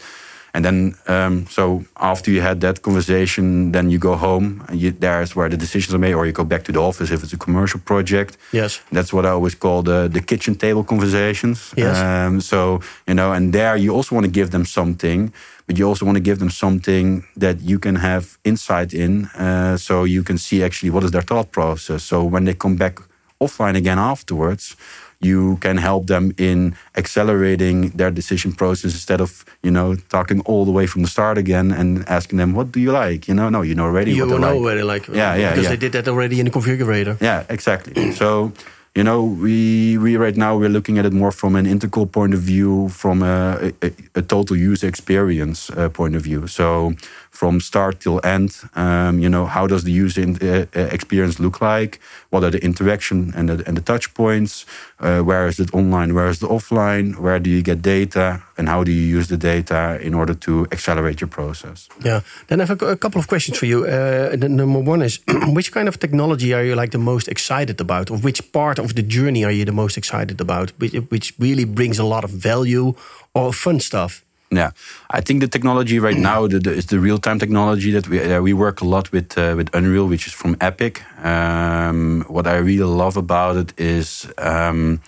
And 0.53 0.65
then, 0.65 0.95
um, 1.07 1.47
so 1.47 1.85
after 1.95 2.31
you 2.31 2.41
had 2.41 2.59
that 2.61 2.81
conversation, 2.81 3.71
then 3.71 3.89
you 3.89 3.99
go 3.99 4.15
home. 4.15 4.63
And 4.67 4.79
you, 4.79 4.91
there's 4.91 5.35
where 5.35 5.49
the 5.49 5.57
decisions 5.57 5.93
are 5.93 5.99
made, 5.99 6.13
or 6.13 6.25
you 6.25 6.33
go 6.33 6.43
back 6.43 6.63
to 6.63 6.71
the 6.71 6.79
office 6.79 7.09
if 7.11 7.23
it's 7.23 7.33
a 7.33 7.37
commercial 7.37 7.79
project. 7.79 8.37
Yes, 8.51 8.81
that's 8.91 9.13
what 9.13 9.25
I 9.25 9.29
always 9.29 9.55
call 9.55 9.83
the 9.83 10.09
the 10.09 10.21
kitchen 10.21 10.55
table 10.55 10.83
conversations. 10.83 11.73
Yes. 11.77 11.97
Um, 11.97 12.41
so 12.41 12.81
you 13.07 13.13
know, 13.13 13.31
and 13.31 13.53
there 13.53 13.77
you 13.77 13.95
also 13.95 14.15
want 14.15 14.25
to 14.25 14.31
give 14.31 14.49
them 14.49 14.65
something, 14.65 15.31
but 15.67 15.77
you 15.77 15.87
also 15.87 16.05
want 16.05 16.17
to 16.17 16.23
give 16.23 16.39
them 16.39 16.49
something 16.49 17.23
that 17.39 17.61
you 17.61 17.79
can 17.79 17.95
have 17.95 18.25
insight 18.43 18.93
in, 18.93 19.25
uh, 19.37 19.77
so 19.77 20.03
you 20.03 20.23
can 20.23 20.37
see 20.37 20.63
actually 20.63 20.91
what 20.91 21.03
is 21.03 21.11
their 21.11 21.23
thought 21.23 21.51
process. 21.51 22.03
So 22.03 22.23
when 22.23 22.45
they 22.45 22.53
come 22.53 22.75
back 22.75 22.99
offline 23.39 23.75
again 23.75 23.99
afterwards 23.99 24.75
you 25.21 25.57
can 25.57 25.77
help 25.77 26.07
them 26.07 26.33
in 26.37 26.75
accelerating 26.97 27.89
their 27.91 28.11
decision 28.11 28.51
process 28.51 28.93
instead 28.93 29.21
of 29.21 29.45
you 29.63 29.71
know 29.71 29.95
talking 30.09 30.41
all 30.41 30.65
the 30.65 30.71
way 30.71 30.87
from 30.87 31.01
the 31.03 31.07
start 31.07 31.37
again 31.37 31.71
and 31.71 32.07
asking 32.09 32.37
them 32.37 32.53
what 32.53 32.71
do 32.71 32.79
you 32.79 32.91
like? 32.91 33.27
You 33.27 33.35
know 33.35 33.49
no 33.49 33.61
you 33.61 33.75
know 33.75 33.85
already 33.85 34.11
you 34.13 34.27
what 34.27 34.41
know 34.41 34.47
like. 34.47 34.55
already 34.55 34.83
like. 34.83 35.07
Yeah 35.07 35.35
yeah 35.35 35.49
because 35.51 35.63
yeah. 35.63 35.69
they 35.69 35.77
did 35.77 35.91
that 35.93 36.07
already 36.07 36.39
in 36.39 36.45
the 36.45 36.51
configurator. 36.51 37.19
Yeah 37.21 37.45
exactly. 37.49 38.11
So 38.21 38.51
you 38.95 39.03
know 39.03 39.23
we 39.23 39.97
we 39.97 40.17
right 40.17 40.35
now 40.35 40.57
we're 40.57 40.69
looking 40.69 40.97
at 40.97 41.05
it 41.05 41.13
more 41.13 41.31
from 41.31 41.55
an 41.55 41.65
integral 41.65 42.05
point 42.05 42.33
of 42.33 42.41
view 42.41 42.89
from 42.89 43.23
a, 43.23 43.71
a, 43.81 43.91
a 44.15 44.21
total 44.21 44.57
user 44.57 44.87
experience 44.87 45.69
uh, 45.69 45.87
point 45.89 46.15
of 46.15 46.23
view. 46.23 46.47
So 46.47 46.93
from 47.31 47.59
start 47.59 47.99
till 48.01 48.19
end. 48.23 48.51
Um, 48.75 49.19
you 49.19 49.29
know, 49.29 49.45
how 49.45 49.65
does 49.65 49.83
the 49.83 49.91
user 49.91 50.21
in, 50.21 50.35
uh, 50.41 50.65
uh, 50.75 50.81
experience 50.91 51.39
look 51.39 51.61
like? 51.61 51.99
What 52.29 52.43
are 52.43 52.51
the 52.51 52.63
interaction 52.63 53.33
and 53.35 53.49
the, 53.49 53.63
and 53.67 53.75
the 53.75 53.81
touch 53.81 54.13
points? 54.13 54.65
Uh, 54.99 55.21
where 55.21 55.47
is 55.47 55.59
it 55.59 55.73
online? 55.73 56.13
Where 56.13 56.27
is 56.27 56.43
it 56.43 56.49
offline? 56.49 57.17
Where 57.17 57.39
do 57.39 57.49
you 57.49 57.63
get 57.63 57.81
data? 57.81 58.43
And 58.57 58.67
how 58.69 58.83
do 58.83 58.91
you 58.91 59.01
use 59.17 59.27
the 59.29 59.37
data 59.37 59.97
in 60.01 60.13
order 60.13 60.35
to 60.35 60.67
accelerate 60.71 61.21
your 61.21 61.29
process? 61.29 61.89
Yeah. 62.03 62.21
Then 62.47 62.61
I 62.61 62.65
have 62.65 62.81
a, 62.81 62.89
a 62.91 62.97
couple 62.97 63.19
of 63.19 63.27
questions 63.27 63.57
for 63.57 63.65
you. 63.65 63.85
Uh, 63.85 64.35
the, 64.35 64.49
number 64.49 64.79
one 64.79 65.01
is, 65.01 65.19
which 65.57 65.71
kind 65.71 65.87
of 65.87 65.99
technology 65.99 66.53
are 66.53 66.63
you 66.63 66.75
like 66.75 66.91
the 66.91 66.99
most 66.99 67.27
excited 67.27 67.79
about? 67.81 68.11
Or 68.11 68.17
which 68.17 68.51
part 68.51 68.77
of 68.77 68.93
the 68.95 69.03
journey 69.03 69.45
are 69.45 69.51
you 69.51 69.65
the 69.65 69.71
most 69.71 69.97
excited 69.97 70.41
about? 70.41 70.71
Which, 70.79 70.93
which 71.09 71.33
really 71.39 71.65
brings 71.65 71.97
a 71.97 72.03
lot 72.03 72.23
of 72.23 72.29
value 72.29 72.93
or 73.33 73.53
fun 73.53 73.79
stuff? 73.79 74.23
Yeah, 74.53 74.71
I 75.09 75.21
think 75.21 75.39
the 75.39 75.47
technology 75.47 75.97
right 75.99 76.17
now 76.17 76.45
the, 76.45 76.59
the, 76.59 76.73
is 76.73 76.87
the 76.87 76.99
real 76.99 77.17
time 77.17 77.39
technology 77.39 77.91
that 77.91 78.09
we 78.09 78.19
uh, 78.19 78.41
we 78.41 78.51
work 78.51 78.81
a 78.81 78.85
lot 78.85 79.09
with 79.11 79.37
uh, 79.37 79.53
with 79.55 79.69
Unreal, 79.73 80.07
which 80.07 80.27
is 80.27 80.33
from 80.33 80.57
Epic. 80.59 81.01
Um, 81.23 82.25
what 82.27 82.45
I 82.47 82.57
really 82.57 82.83
love 82.83 83.15
about 83.15 83.55
it 83.55 83.73
is 83.79 84.27
um, 84.37 84.99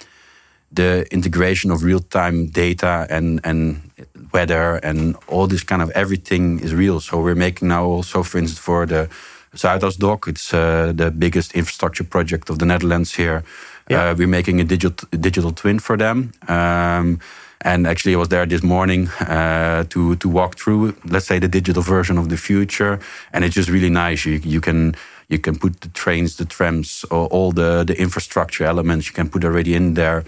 the 0.72 1.06
integration 1.12 1.72
of 1.72 1.84
real 1.84 2.00
time 2.00 2.48
data 2.48 3.06
and 3.10 3.42
and 3.44 3.92
weather 4.32 4.80
and 4.82 5.16
all 5.28 5.48
this 5.48 5.64
kind 5.64 5.82
of 5.82 5.90
everything 5.92 6.62
is 6.62 6.74
real. 6.74 7.02
So 7.02 7.22
we're 7.22 7.36
making 7.36 7.68
now 7.68 7.84
also, 7.84 8.24
for 8.24 8.38
instance, 8.38 8.60
for 8.60 8.86
the 8.86 9.10
Zuidasdok, 9.56 10.28
it's 10.28 10.54
uh, 10.54 10.94
the 10.96 11.12
biggest 11.12 11.54
infrastructure 11.54 12.06
project 12.06 12.50
of 12.50 12.58
the 12.58 12.66
Netherlands 12.66 13.16
here. 13.16 13.44
Yeah. 13.90 14.12
Uh, 14.12 14.16
we're 14.16 14.28
making 14.28 14.62
a 14.62 14.64
digital 14.64 15.08
digital 15.20 15.52
twin 15.52 15.80
for 15.80 15.98
them. 15.98 16.32
Um, 16.48 17.20
and 17.64 17.88
actually, 17.88 18.14
I 18.14 18.18
was 18.18 18.30
there 18.30 18.46
this 18.46 18.64
morning 18.64 19.08
uh, 19.20 19.86
to 19.90 20.16
to 20.16 20.30
walk 20.30 20.58
through, 20.58 20.96
let's 21.06 21.26
say, 21.26 21.40
the 21.40 21.48
digital 21.48 21.82
version 21.82 22.18
of 22.18 22.28
the 22.28 22.38
future, 22.38 23.00
and 23.32 23.44
it's 23.46 23.56
just 23.56 23.70
really 23.70 23.90
nice. 23.90 24.26
You 24.26 24.40
you 24.44 24.62
can 24.62 24.96
you 25.30 25.40
can 25.40 25.58
put 25.58 25.82
the 25.82 25.90
trains, 25.90 26.36
the 26.36 26.46
trams, 26.46 27.06
all, 27.10 27.28
all 27.28 27.52
the 27.52 27.84
the 27.84 28.00
infrastructure 28.00 28.66
elements. 28.66 29.08
You 29.08 29.14
can 29.14 29.30
put 29.30 29.44
already 29.44 29.74
in 29.74 29.94
there. 29.94 30.24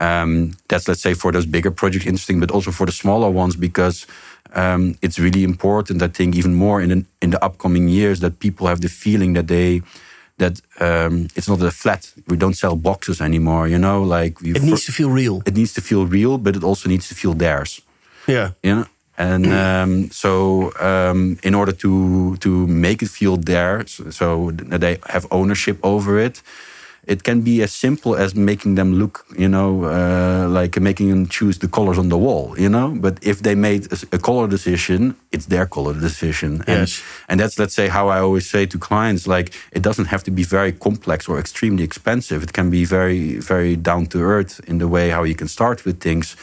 Um, 0.00 0.52
that's 0.68 0.88
let's 0.88 1.02
say 1.02 1.14
for 1.14 1.32
those 1.32 1.46
bigger 1.46 1.70
projects 1.70 2.06
interesting, 2.06 2.40
but 2.40 2.50
also 2.50 2.70
for 2.70 2.86
the 2.86 2.92
smaller 2.92 3.30
ones 3.30 3.56
because 3.56 4.06
um, 4.54 4.96
it's 5.00 5.18
really 5.18 5.44
important. 5.44 6.02
I 6.02 6.08
think 6.08 6.34
even 6.34 6.54
more 6.54 6.82
in 6.82 6.88
the, 6.88 7.04
in 7.20 7.30
the 7.30 7.44
upcoming 7.44 7.88
years 7.88 8.20
that 8.20 8.38
people 8.38 8.66
have 8.66 8.80
the 8.80 8.88
feeling 8.88 9.34
that 9.34 9.46
they 9.46 9.82
that 10.40 10.60
um, 10.80 11.28
it's 11.36 11.48
not 11.48 11.62
a 11.62 11.70
flat. 11.70 12.12
We 12.26 12.36
don't 12.36 12.56
sell 12.56 12.76
boxes 12.76 13.20
anymore. 13.20 13.68
You 13.68 13.78
know, 13.78 14.02
like 14.02 14.34
it 14.42 14.62
needs 14.62 14.84
to 14.86 14.92
feel 14.92 15.10
real. 15.10 15.42
It 15.46 15.54
needs 15.54 15.72
to 15.74 15.80
feel 15.80 16.04
real, 16.06 16.38
but 16.38 16.56
it 16.56 16.64
also 16.64 16.88
needs 16.88 17.08
to 17.08 17.14
feel 17.14 17.34
theirs. 17.34 17.80
Yeah. 18.26 18.50
You 18.62 18.74
know, 18.74 18.86
and 19.16 19.46
um, 19.46 20.10
so 20.10 20.72
um, 20.80 21.38
in 21.42 21.54
order 21.54 21.72
to 21.72 22.36
to 22.36 22.66
make 22.66 23.02
it 23.02 23.10
feel 23.10 23.36
theirs, 23.36 24.00
so 24.10 24.50
that 24.52 24.80
they 24.80 24.98
have 25.06 25.26
ownership 25.30 25.78
over 25.82 26.18
it, 26.18 26.42
it 27.06 27.22
can 27.22 27.40
be 27.40 27.62
as 27.62 27.72
simple 27.72 28.14
as 28.14 28.34
making 28.34 28.74
them 28.74 28.94
look, 28.94 29.24
you 29.36 29.48
know, 29.48 29.84
uh, 29.84 30.48
like 30.48 30.78
making 30.80 31.08
them 31.08 31.26
choose 31.26 31.58
the 31.58 31.68
colors 31.68 31.98
on 31.98 32.08
the 32.08 32.18
wall, 32.18 32.54
you 32.58 32.68
know. 32.68 32.94
But 33.00 33.18
if 33.22 33.42
they 33.42 33.54
made 33.54 33.90
a, 33.92 33.98
a 34.12 34.18
color 34.18 34.46
decision, 34.46 35.16
it's 35.32 35.46
their 35.46 35.66
color 35.66 35.94
decision. 35.94 36.62
And, 36.66 36.88
yes. 36.88 37.02
and 37.28 37.40
that's, 37.40 37.58
let's 37.58 37.74
say, 37.74 37.88
how 37.88 38.08
I 38.08 38.20
always 38.20 38.48
say 38.48 38.66
to 38.66 38.78
clients, 38.78 39.26
like, 39.26 39.54
it 39.72 39.82
doesn't 39.82 40.06
have 40.06 40.22
to 40.24 40.30
be 40.30 40.42
very 40.42 40.72
complex 40.72 41.28
or 41.28 41.38
extremely 41.38 41.84
expensive. 41.84 42.42
It 42.42 42.52
can 42.52 42.70
be 42.70 42.84
very, 42.84 43.38
very 43.38 43.76
down 43.76 44.06
to 44.08 44.20
earth 44.20 44.60
in 44.66 44.78
the 44.78 44.88
way 44.88 45.10
how 45.10 45.22
you 45.24 45.34
can 45.34 45.48
start 45.48 45.84
with 45.84 46.00
things 46.00 46.36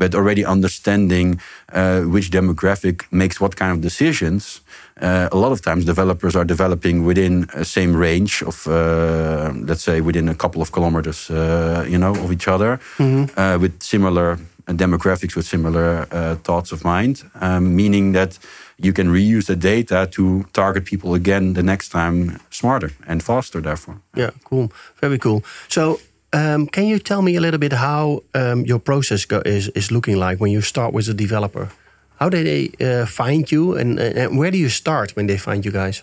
but 0.00 0.14
already 0.14 0.44
understanding 0.44 1.38
uh, 1.72 2.00
which 2.14 2.30
demographic 2.30 3.04
makes 3.10 3.36
what 3.40 3.54
kind 3.54 3.72
of 3.72 3.80
decisions. 3.80 4.62
Uh, 5.00 5.28
a 5.30 5.36
lot 5.36 5.52
of 5.52 5.60
times, 5.60 5.84
developers 5.84 6.34
are 6.34 6.44
developing 6.44 7.04
within 7.04 7.46
a 7.54 7.64
same 7.64 7.92
range 7.94 8.42
of, 8.42 8.66
uh, 8.66 9.52
let's 9.68 9.84
say, 9.84 10.00
within 10.00 10.28
a 10.28 10.34
couple 10.34 10.60
of 10.62 10.72
kilometers, 10.72 11.30
uh, 11.30 11.84
you 11.92 11.98
know, 11.98 12.14
of 12.24 12.30
each 12.32 12.48
other, 12.48 12.78
mm 12.96 13.06
-hmm. 13.06 13.60
with 13.60 13.72
similar 13.78 14.38
demographics, 14.76 15.34
with 15.34 15.46
similar 15.46 16.06
uh, 16.12 16.34
thoughts 16.42 16.72
of 16.72 16.82
mind. 16.82 17.24
Um, 17.40 17.74
meaning 17.74 18.14
that 18.14 18.38
you 18.76 18.92
can 18.92 19.08
reuse 19.08 19.46
the 19.46 19.56
data 19.56 20.06
to 20.10 20.44
target 20.50 20.84
people 20.84 21.14
again 21.14 21.52
the 21.52 21.62
next 21.62 21.90
time 21.90 22.40
smarter 22.50 22.90
and 23.06 23.22
faster. 23.22 23.60
Therefore, 23.60 23.96
yeah, 24.14 24.30
cool, 24.42 24.68
very 25.00 25.18
cool. 25.18 25.42
So 25.68 26.00
um, 26.32 26.66
can 26.66 26.86
you 26.86 26.98
tell 26.98 27.22
me 27.22 27.36
a 27.36 27.40
little 27.40 27.58
bit 27.58 27.72
how 27.72 28.22
um, 28.34 28.64
your 28.64 28.78
process 28.78 29.26
is, 29.44 29.68
is 29.68 29.90
looking 29.90 30.16
like 30.16 30.40
when 30.40 30.52
you 30.52 30.60
start 30.60 30.92
with 30.92 31.08
a 31.08 31.14
developer? 31.14 31.68
How 32.18 32.28
do 32.28 32.42
they 32.42 32.70
uh, 32.80 33.06
find 33.06 33.50
you, 33.50 33.76
and, 33.76 33.98
and, 33.98 34.38
where 34.38 34.50
do 34.50 34.58
you 34.58 34.68
start 34.68 35.16
when 35.16 35.26
they 35.26 35.38
find 35.38 35.64
you 35.64 35.72
guys? 35.72 36.02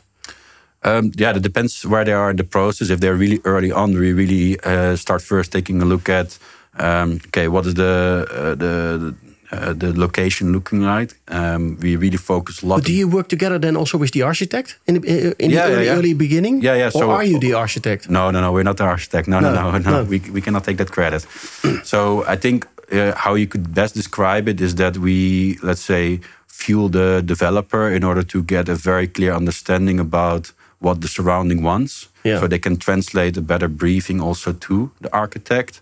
Um, 0.83 1.11
yeah, 1.15 1.35
it 1.35 1.43
depends 1.43 1.85
where 1.85 2.03
they 2.03 2.13
are 2.13 2.31
in 2.31 2.37
the 2.37 2.43
process. 2.43 2.89
If 2.89 2.99
they're 2.99 3.15
really 3.15 3.39
early 3.43 3.71
on, 3.71 3.93
we 3.93 4.13
really 4.13 4.59
uh, 4.61 4.95
start 4.95 5.21
first 5.21 5.51
taking 5.51 5.81
a 5.81 5.85
look 5.85 6.09
at 6.09 6.39
um, 6.79 7.19
okay, 7.27 7.47
what 7.47 7.65
is 7.65 7.73
the 7.73 8.27
uh, 8.31 8.55
the 8.55 9.15
uh, 9.51 9.73
the 9.73 9.93
location 9.93 10.51
looking 10.51 10.81
like. 10.81 11.15
Um, 11.27 11.77
we 11.81 11.95
really 11.95 12.17
focus 12.17 12.61
a 12.61 12.65
lot. 12.65 12.75
But 12.77 12.85
do 12.85 12.93
you 12.93 13.07
work 13.07 13.27
together 13.27 13.59
then 13.59 13.75
also 13.75 13.97
with 13.97 14.11
the 14.11 14.23
architect 14.23 14.77
in 14.85 14.95
the, 14.95 15.35
in 15.39 15.51
yeah, 15.51 15.67
the 15.67 15.73
early, 15.73 15.85
yeah, 15.85 15.97
early, 15.97 16.13
beginning? 16.13 16.61
Yeah, 16.61 16.75
yeah. 16.75 16.89
So 16.89 17.09
or 17.09 17.15
are 17.15 17.23
you 17.23 17.39
the 17.39 17.53
architect? 17.53 18.09
No, 18.09 18.31
no, 18.31 18.41
no. 18.41 18.51
We're 18.51 18.63
not 18.63 18.77
the 18.77 18.83
architect. 18.83 19.27
No, 19.27 19.39
no, 19.39 19.53
no, 19.53 19.71
no. 19.71 19.77
no. 19.77 19.91
no. 19.91 20.03
We 20.03 20.19
we 20.31 20.41
cannot 20.41 20.63
take 20.63 20.77
that 20.77 20.91
credit. 20.91 21.25
so 21.83 22.23
I 22.27 22.35
think 22.35 22.65
uh, 22.91 23.13
how 23.15 23.35
you 23.35 23.47
could 23.47 23.73
best 23.73 23.93
describe 23.95 24.47
it 24.47 24.61
is 24.61 24.75
that 24.75 24.97
we 24.97 25.57
let's 25.61 25.81
say 25.81 26.19
fuel 26.47 26.89
the 26.89 27.21
developer 27.21 27.89
in 27.89 28.03
order 28.03 28.23
to 28.23 28.43
get 28.43 28.69
a 28.69 28.75
very 28.75 29.07
clear 29.07 29.33
understanding 29.33 29.99
about 29.99 30.51
what 30.79 31.01
the 31.01 31.07
surrounding 31.07 31.63
wants. 31.63 32.09
Yeah. 32.23 32.39
So 32.39 32.47
they 32.47 32.59
can 32.59 32.77
translate 32.77 33.37
a 33.37 33.41
better 33.41 33.67
briefing 33.67 34.21
also 34.21 34.53
to 34.53 34.91
the 35.01 35.09
architect 35.13 35.81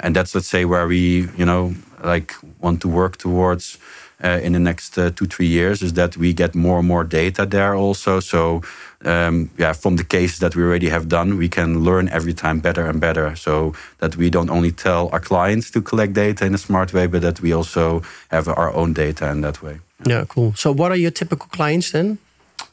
and 0.00 0.14
that's 0.16 0.34
let's 0.34 0.48
say 0.48 0.64
where 0.64 0.86
we 0.86 1.28
you 1.36 1.44
know 1.44 1.74
like 2.02 2.34
want 2.60 2.80
to 2.80 2.88
work 2.88 3.16
towards 3.16 3.78
uh, 4.22 4.40
in 4.42 4.52
the 4.52 4.58
next 4.58 4.98
uh, 4.98 5.10
two 5.10 5.26
three 5.26 5.46
years 5.46 5.82
is 5.82 5.92
that 5.94 6.16
we 6.16 6.32
get 6.32 6.54
more 6.54 6.78
and 6.78 6.88
more 6.88 7.04
data 7.04 7.44
there 7.46 7.74
also. 7.74 8.20
So 8.20 8.62
um, 9.04 9.50
yeah, 9.58 9.72
from 9.72 9.96
the 9.96 10.04
cases 10.04 10.38
that 10.38 10.56
we 10.56 10.62
already 10.62 10.88
have 10.88 11.08
done, 11.08 11.36
we 11.36 11.48
can 11.48 11.84
learn 11.84 12.08
every 12.08 12.32
time 12.32 12.60
better 12.60 12.86
and 12.86 13.00
better. 13.00 13.36
So 13.36 13.74
that 13.98 14.16
we 14.16 14.30
don't 14.30 14.50
only 14.50 14.72
tell 14.72 15.08
our 15.12 15.20
clients 15.20 15.70
to 15.72 15.82
collect 15.82 16.14
data 16.14 16.46
in 16.46 16.54
a 16.54 16.58
smart 16.58 16.92
way, 16.92 17.06
but 17.06 17.22
that 17.22 17.40
we 17.40 17.52
also 17.52 18.02
have 18.30 18.48
our 18.48 18.72
own 18.72 18.92
data 18.92 19.30
in 19.30 19.42
that 19.42 19.62
way. 19.62 19.80
Yeah, 20.06 20.24
cool. 20.28 20.54
So 20.54 20.72
what 20.72 20.90
are 20.90 20.96
your 20.96 21.10
typical 21.10 21.48
clients 21.48 21.90
then, 21.90 22.18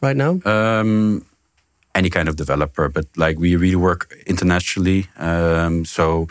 right 0.01 0.15
now? 0.15 0.39
Um, 0.45 1.25
any 1.93 2.09
kind 2.09 2.29
of 2.29 2.35
developer, 2.35 2.87
but 2.89 3.05
like 3.17 3.37
we 3.37 3.55
really 3.55 3.75
work 3.75 4.15
internationally. 4.25 5.07
Um, 5.17 5.85
so 5.85 6.27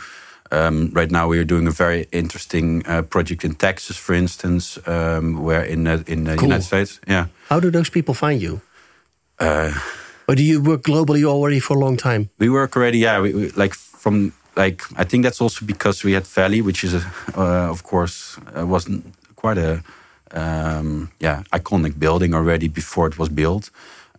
um, 0.52 0.90
right 0.94 1.10
now 1.10 1.28
we 1.28 1.38
are 1.38 1.44
doing 1.44 1.66
a 1.68 1.70
very 1.72 2.06
interesting 2.12 2.82
uh, 2.86 3.02
project 3.02 3.44
in 3.44 3.54
Texas, 3.54 3.96
for 3.96 4.14
instance, 4.14 4.78
um, 4.86 5.42
where 5.44 5.62
in 5.64 5.86
uh, 5.86 6.02
in 6.06 6.24
the 6.24 6.36
Cool. 6.36 6.48
United 6.48 6.64
States. 6.64 7.00
Yeah. 7.06 7.26
How 7.48 7.60
do 7.60 7.70
those 7.70 7.90
people 7.90 8.14
find 8.14 8.40
you? 8.42 8.60
Uh, 9.38 9.72
Or 10.28 10.36
do 10.36 10.42
you 10.42 10.62
work 10.62 10.82
globally 10.82 11.24
already 11.24 11.60
for 11.60 11.76
a 11.76 11.80
long 11.80 11.96
time? 11.96 12.28
we 12.38 12.48
work 12.48 12.76
already. 12.76 12.98
Yeah, 12.98 13.20
we, 13.20 13.32
we, 13.34 13.50
like 13.56 13.74
from 13.74 14.32
like 14.56 14.82
I 14.96 15.04
think 15.04 15.24
that's 15.24 15.40
also 15.40 15.66
because 15.66 16.04
we 16.06 16.12
had 16.14 16.26
Valley, 16.26 16.62
which 16.62 16.84
is 16.84 16.94
a, 16.94 17.02
uh, 17.36 17.70
of 17.70 17.82
course 17.82 18.38
uh, 18.56 18.64
wasn't 18.66 19.02
quite 19.34 19.58
a 19.58 19.82
um, 20.32 21.10
yeah 21.18 21.42
iconic 21.52 21.98
building 21.98 22.34
already 22.34 22.68
before 22.68 23.08
it 23.08 23.18
was 23.18 23.28
built. 23.28 23.70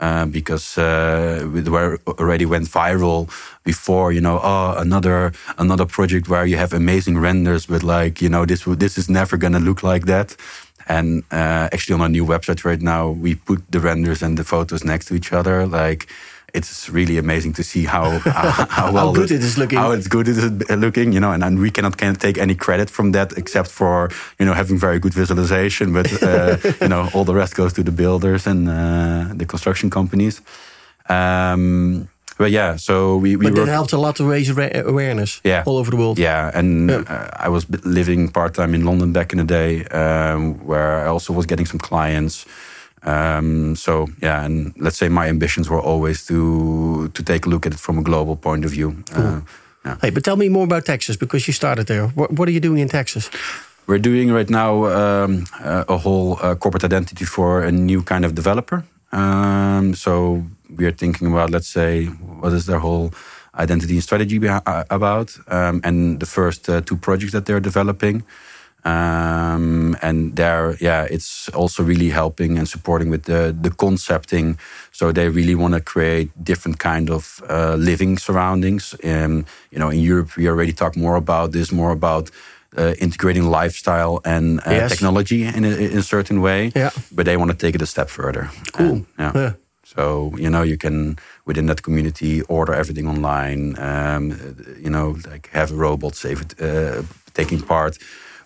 Uh, 0.01 0.25
because 0.25 0.79
uh, 0.79 1.48
we 1.53 1.62
were 1.62 2.00
already 2.08 2.43
went 2.43 2.65
viral 2.67 3.29
before, 3.63 4.12
you 4.12 4.20
know, 4.20 4.39
oh, 4.41 4.74
another 4.77 5.31
another 5.60 5.86
project 5.86 6.27
where 6.27 6.43
you 6.43 6.58
have 6.58 6.74
amazing 6.74 7.20
renders, 7.20 7.67
but 7.67 7.84
like, 7.84 8.20
you 8.20 8.27
know, 8.27 8.43
this 8.43 8.63
this 8.65 8.98
is 8.98 9.08
never 9.10 9.38
gonna 9.38 9.60
look 9.60 9.84
like 9.84 10.08
that. 10.08 10.36
And 10.88 11.24
uh, 11.31 11.70
actually, 11.72 11.93
on 11.93 12.01
our 12.01 12.10
new 12.10 12.25
website 12.25 12.65
right 12.65 12.81
now, 12.81 13.10
we 13.12 13.36
put 13.36 13.62
the 13.72 13.79
renders 13.79 14.24
and 14.24 14.38
the 14.38 14.43
photos 14.43 14.84
next 14.84 15.05
to 15.10 15.13
each 15.13 15.31
other. 15.31 15.67
Like, 15.67 16.08
it's 16.53 16.89
really 16.89 17.17
amazing 17.17 17.53
to 17.53 17.63
see 17.63 17.86
how 17.86 18.20
how, 18.20 18.65
how 18.70 18.91
well 18.91 19.13
good 19.13 19.29
the- 19.29 19.36
it 19.36 19.43
is 19.43 19.58
looking. 19.58 19.79
How 19.79 19.91
it's 19.91 20.08
good 20.08 20.27
it 20.27 20.38
is 20.38 20.51
looking, 20.79 21.13
you 21.13 21.20
know. 21.20 21.31
And, 21.31 21.43
and 21.43 21.60
we 21.60 21.70
cannot 21.72 21.96
can 21.98 22.15
take 22.15 22.38
any 22.41 22.55
credit 22.55 22.89
from 22.89 23.12
that 23.12 23.34
except 23.38 23.70
for 23.70 24.10
you 24.39 24.46
know 24.46 24.53
having 24.53 24.79
very 24.79 25.00
good 25.00 25.13
visualization. 25.13 25.93
But 25.93 26.08
uh, 26.24 26.58
you 26.81 26.88
know, 26.88 27.10
all 27.13 27.25
the 27.25 27.34
rest 27.36 27.55
goes 27.55 27.74
to 27.74 27.84
the 27.84 27.91
builders 27.91 28.48
and 28.48 28.67
uh, 28.67 29.34
the 29.38 29.46
construction 29.46 29.89
companies. 29.89 30.41
Um, 31.10 32.08
but 32.38 32.51
yeah, 32.51 32.77
so 32.77 33.17
we 33.17 33.36
we 33.36 33.46
But 33.46 33.55
that 33.55 33.67
helped 33.67 33.93
a 33.93 33.98
lot 33.98 34.15
to 34.15 34.24
raise 34.29 34.50
awareness 34.50 35.41
Yeah. 35.43 35.63
all 35.65 35.77
over 35.77 35.91
the 35.91 35.98
world. 35.98 36.17
yeah, 36.17 36.51
and 36.60 36.89
Yeah. 36.89 37.03
Uh, 37.08 37.46
I 37.46 37.50
was 37.50 37.65
living 37.84 38.31
part 38.31 38.53
time 38.53 38.74
in 38.75 38.84
London 38.86 39.12
back 39.12 39.31
in 39.34 39.38
the 39.38 39.46
day, 39.46 39.86
um, 39.91 40.55
where 40.65 41.05
I 41.05 41.08
also 41.08 41.34
was 41.34 41.46
getting 41.46 41.67
some 41.67 41.79
clients. 41.79 42.46
Um, 43.03 43.75
so 43.75 44.08
yeah, 44.22 44.46
and 44.46 44.74
let's 44.77 44.98
say 44.98 45.10
my 45.10 45.27
ambitions 45.27 45.70
were 45.70 45.81
always 45.81 46.25
to 46.25 47.10
to 47.13 47.24
take 47.24 47.46
a 47.46 47.50
look 47.50 47.65
at 47.65 47.74
it 47.74 47.79
from 47.79 47.98
a 47.98 48.03
global 48.03 48.36
point 48.36 48.65
of 48.65 48.72
view. 48.72 49.03
Uh, 49.15 49.41
yeah. 49.86 49.98
Hey, 50.01 50.12
but 50.12 50.24
tell 50.24 50.38
me 50.38 50.50
more 50.50 50.63
about 50.63 50.86
Texas 50.86 51.17
because 51.17 51.48
you 51.48 51.53
started 51.53 51.88
there. 51.88 52.08
What, 52.10 52.31
what 52.31 52.48
are 52.48 52.51
you 52.51 52.60
doing 52.60 52.81
in 52.81 52.89
Texas? 52.89 53.29
We're 53.88 53.98
doing 53.98 54.31
right 54.31 54.50
now 54.50 54.86
um, 54.86 55.46
uh, 55.60 55.86
a 55.88 55.98
whole 55.98 56.38
uh, 56.41 56.55
corporate 56.55 56.84
identity 56.84 57.25
for 57.25 57.63
a 57.63 57.72
new 57.72 58.03
kind 58.03 58.24
of 58.25 58.36
developer. 58.36 58.84
Um, 59.12 59.96
so 59.96 60.43
we 60.77 60.86
are 60.86 60.91
thinking 60.91 61.27
about, 61.27 61.50
let's 61.50 61.67
say, 61.67 62.05
what 62.05 62.53
is 62.53 62.65
their 62.65 62.79
whole 62.79 63.12
identity 63.55 63.93
and 63.96 64.03
strategy 64.03 64.48
uh, 64.48 64.84
about, 64.89 65.36
um, 65.48 65.81
and 65.84 66.20
the 66.20 66.25
first 66.25 66.70
uh, 66.70 66.81
two 66.81 66.96
projects 66.96 67.34
that 67.34 67.46
they're 67.46 67.60
developing. 67.60 68.24
Um, 68.83 69.95
and 70.01 70.35
there, 70.35 70.75
yeah, 70.79 71.03
it's 71.09 71.50
also 71.53 71.83
really 71.83 72.09
helping 72.09 72.57
and 72.57 72.67
supporting 72.67 73.11
with 73.11 73.23
the 73.23 73.55
the 73.61 73.69
concepting. 73.75 74.57
So 74.91 75.11
they 75.11 75.29
really 75.29 75.55
want 75.55 75.73
to 75.73 75.81
create 75.81 76.29
different 76.43 76.77
kind 76.79 77.09
of 77.09 77.41
uh, 77.50 77.75
living 77.77 78.19
surroundings. 78.19 78.95
Um, 79.03 79.45
you 79.71 79.79
know, 79.79 79.91
in 79.91 80.00
Europe, 80.00 80.35
we 80.38 80.47
already 80.50 80.73
talk 80.73 80.95
more 80.95 81.15
about 81.17 81.51
this, 81.51 81.71
more 81.71 81.91
about 81.91 82.31
uh, 82.77 82.93
integrating 83.00 83.51
lifestyle 83.61 84.19
and 84.23 84.59
uh, 84.59 84.71
Yes. 84.71 84.89
technology 84.91 85.43
in 85.43 85.63
a, 85.65 85.69
in 85.69 85.97
a 85.97 86.03
certain 86.03 86.41
way. 86.41 86.71
Yeah. 86.75 86.91
But 87.11 87.25
they 87.25 87.38
want 87.38 87.51
to 87.51 87.57
take 87.57 87.75
it 87.75 87.81
a 87.81 87.85
step 87.85 88.09
further. 88.09 88.49
Cool. 88.73 88.86
And, 88.86 89.06
yeah. 89.17 89.32
Yeah. 89.36 89.53
So 89.84 90.32
you 90.38 90.49
know 90.49 90.63
you 90.63 90.77
can 90.77 91.15
within 91.45 91.65
that 91.67 91.82
community 91.82 92.41
order 92.47 92.73
everything 92.73 93.08
online. 93.10 93.75
Um, 93.77 94.32
you 94.84 94.89
know, 94.89 95.17
like 95.32 95.49
have 95.51 95.71
a 95.73 95.75
robot 95.75 96.15
save 96.15 96.41
it, 96.41 96.53
uh, 96.62 97.03
taking 97.34 97.62
part, 97.62 97.97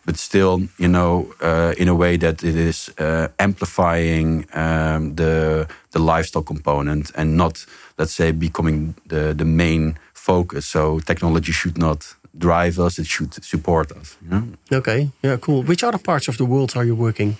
but 0.05 0.17
still, 0.17 0.61
you 0.77 0.87
know, 0.87 1.33
uh, 1.41 1.73
in 1.77 1.87
a 1.87 1.95
way 1.95 2.17
that 2.17 2.43
it 2.43 2.55
is 2.55 2.89
uh, 2.99 3.27
amplifying 3.37 4.45
um, 4.53 5.15
the 5.15 5.67
the 5.91 5.99
lifestyle 5.99 6.43
component 6.43 7.11
and 7.15 7.35
not, 7.35 7.65
let's 7.97 8.13
say, 8.13 8.31
becoming 8.31 8.95
the 9.07 9.33
the 9.33 9.45
main 9.45 9.97
focus. 10.13 10.65
So 10.65 10.99
technology 10.99 11.51
should 11.51 11.77
not 11.77 12.15
drive 12.37 12.79
us; 12.79 12.97
it 12.99 13.07
should 13.07 13.33
support 13.43 13.91
us. 13.91 14.17
You 14.21 14.29
know? 14.29 14.43
Okay, 14.71 15.09
yeah, 15.21 15.37
cool. 15.37 15.63
Which 15.63 15.83
other 15.83 15.99
parts 15.99 16.27
of 16.27 16.37
the 16.37 16.45
world 16.45 16.75
are 16.75 16.85
you 16.85 16.95
working? 16.95 17.37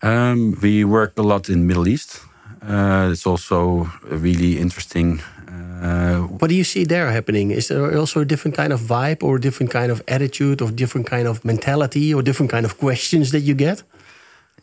Um, 0.00 0.58
we 0.62 0.84
work 0.84 1.18
a 1.18 1.22
lot 1.22 1.48
in 1.48 1.66
Middle 1.66 1.88
East. 1.88 2.20
Uh, 2.62 3.10
it's 3.12 3.26
also 3.26 3.90
a 4.10 4.16
really 4.16 4.58
interesting. 4.58 5.20
Uh, 5.82 6.18
What 6.38 6.48
do 6.48 6.54
you 6.54 6.64
see 6.64 6.84
there 6.84 7.10
happening? 7.10 7.50
Is 7.50 7.66
there 7.68 7.98
also 7.98 8.20
a 8.20 8.24
different 8.24 8.56
kind 8.56 8.72
of 8.72 8.80
vibe 8.80 9.22
or 9.22 9.36
a 9.36 9.40
different 9.40 9.72
kind 9.72 9.90
of 9.92 10.00
attitude 10.06 10.62
or 10.62 10.70
different 10.72 11.06
kind 11.10 11.26
of 11.28 11.44
mentality 11.44 12.14
or 12.14 12.22
different 12.22 12.50
kind 12.52 12.64
of 12.64 12.76
questions 12.86 13.30
that 13.30 13.40
you 13.40 13.54
get? 13.54 13.82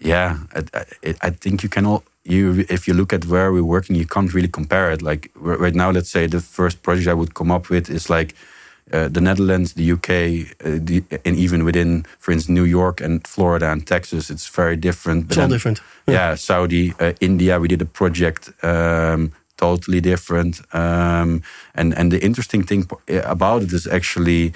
yeah, 0.02 0.38
I, 0.56 0.64
I, 1.04 1.14
I 1.28 1.30
think 1.32 1.62
you 1.62 1.70
can 1.70 1.86
all. 1.86 2.04
You, 2.24 2.66
if 2.70 2.88
you 2.88 2.94
look 2.94 3.12
at 3.14 3.26
where 3.26 3.52
we're 3.52 3.64
working, 3.64 3.96
you 3.98 4.06
can't 4.06 4.34
really 4.34 4.48
compare 4.48 4.92
it. 4.94 5.02
Like 5.02 5.30
right 5.36 5.74
now, 5.76 5.92
let's 5.92 6.10
say 6.10 6.28
the 6.28 6.40
first 6.40 6.82
project 6.84 7.08
I 7.08 7.14
would 7.14 7.34
come 7.34 7.52
up 7.56 7.70
with 7.70 7.90
is 7.90 8.10
like 8.10 8.36
uh, 8.94 9.08
the 9.10 9.20
Netherlands, 9.22 9.74
the 9.74 9.92
UK, 9.92 10.10
uh, 10.64 10.80
the, 10.86 11.04
and 11.26 11.36
even 11.36 11.64
within, 11.66 12.06
for 12.20 12.32
instance, 12.32 12.54
New 12.54 12.66
York 12.66 13.02
and 13.02 13.26
Florida 13.28 13.72
and 13.72 13.86
Texas, 13.88 14.30
it's 14.30 14.48
very 14.48 14.76
different. 14.78 15.28
But 15.28 15.32
It's 15.32 15.38
all 15.38 15.44
then- 15.48 15.50
different. 15.56 15.82
yeah, 16.08 16.36
Saudi, 16.36 16.94
uh, 17.00 17.14
India. 17.20 17.60
We 17.60 17.68
did 17.68 17.82
a 17.82 17.86
project 17.86 18.52
um, 18.64 19.32
totally 19.60 20.02
different. 20.02 20.62
Um, 20.74 21.42
and 21.76 21.94
and 21.98 22.12
the 22.12 22.20
interesting 22.20 22.64
thing 22.64 22.88
about 23.36 23.64
it 23.64 23.72
is 23.74 23.88
actually 23.88 24.54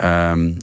um, 0.00 0.58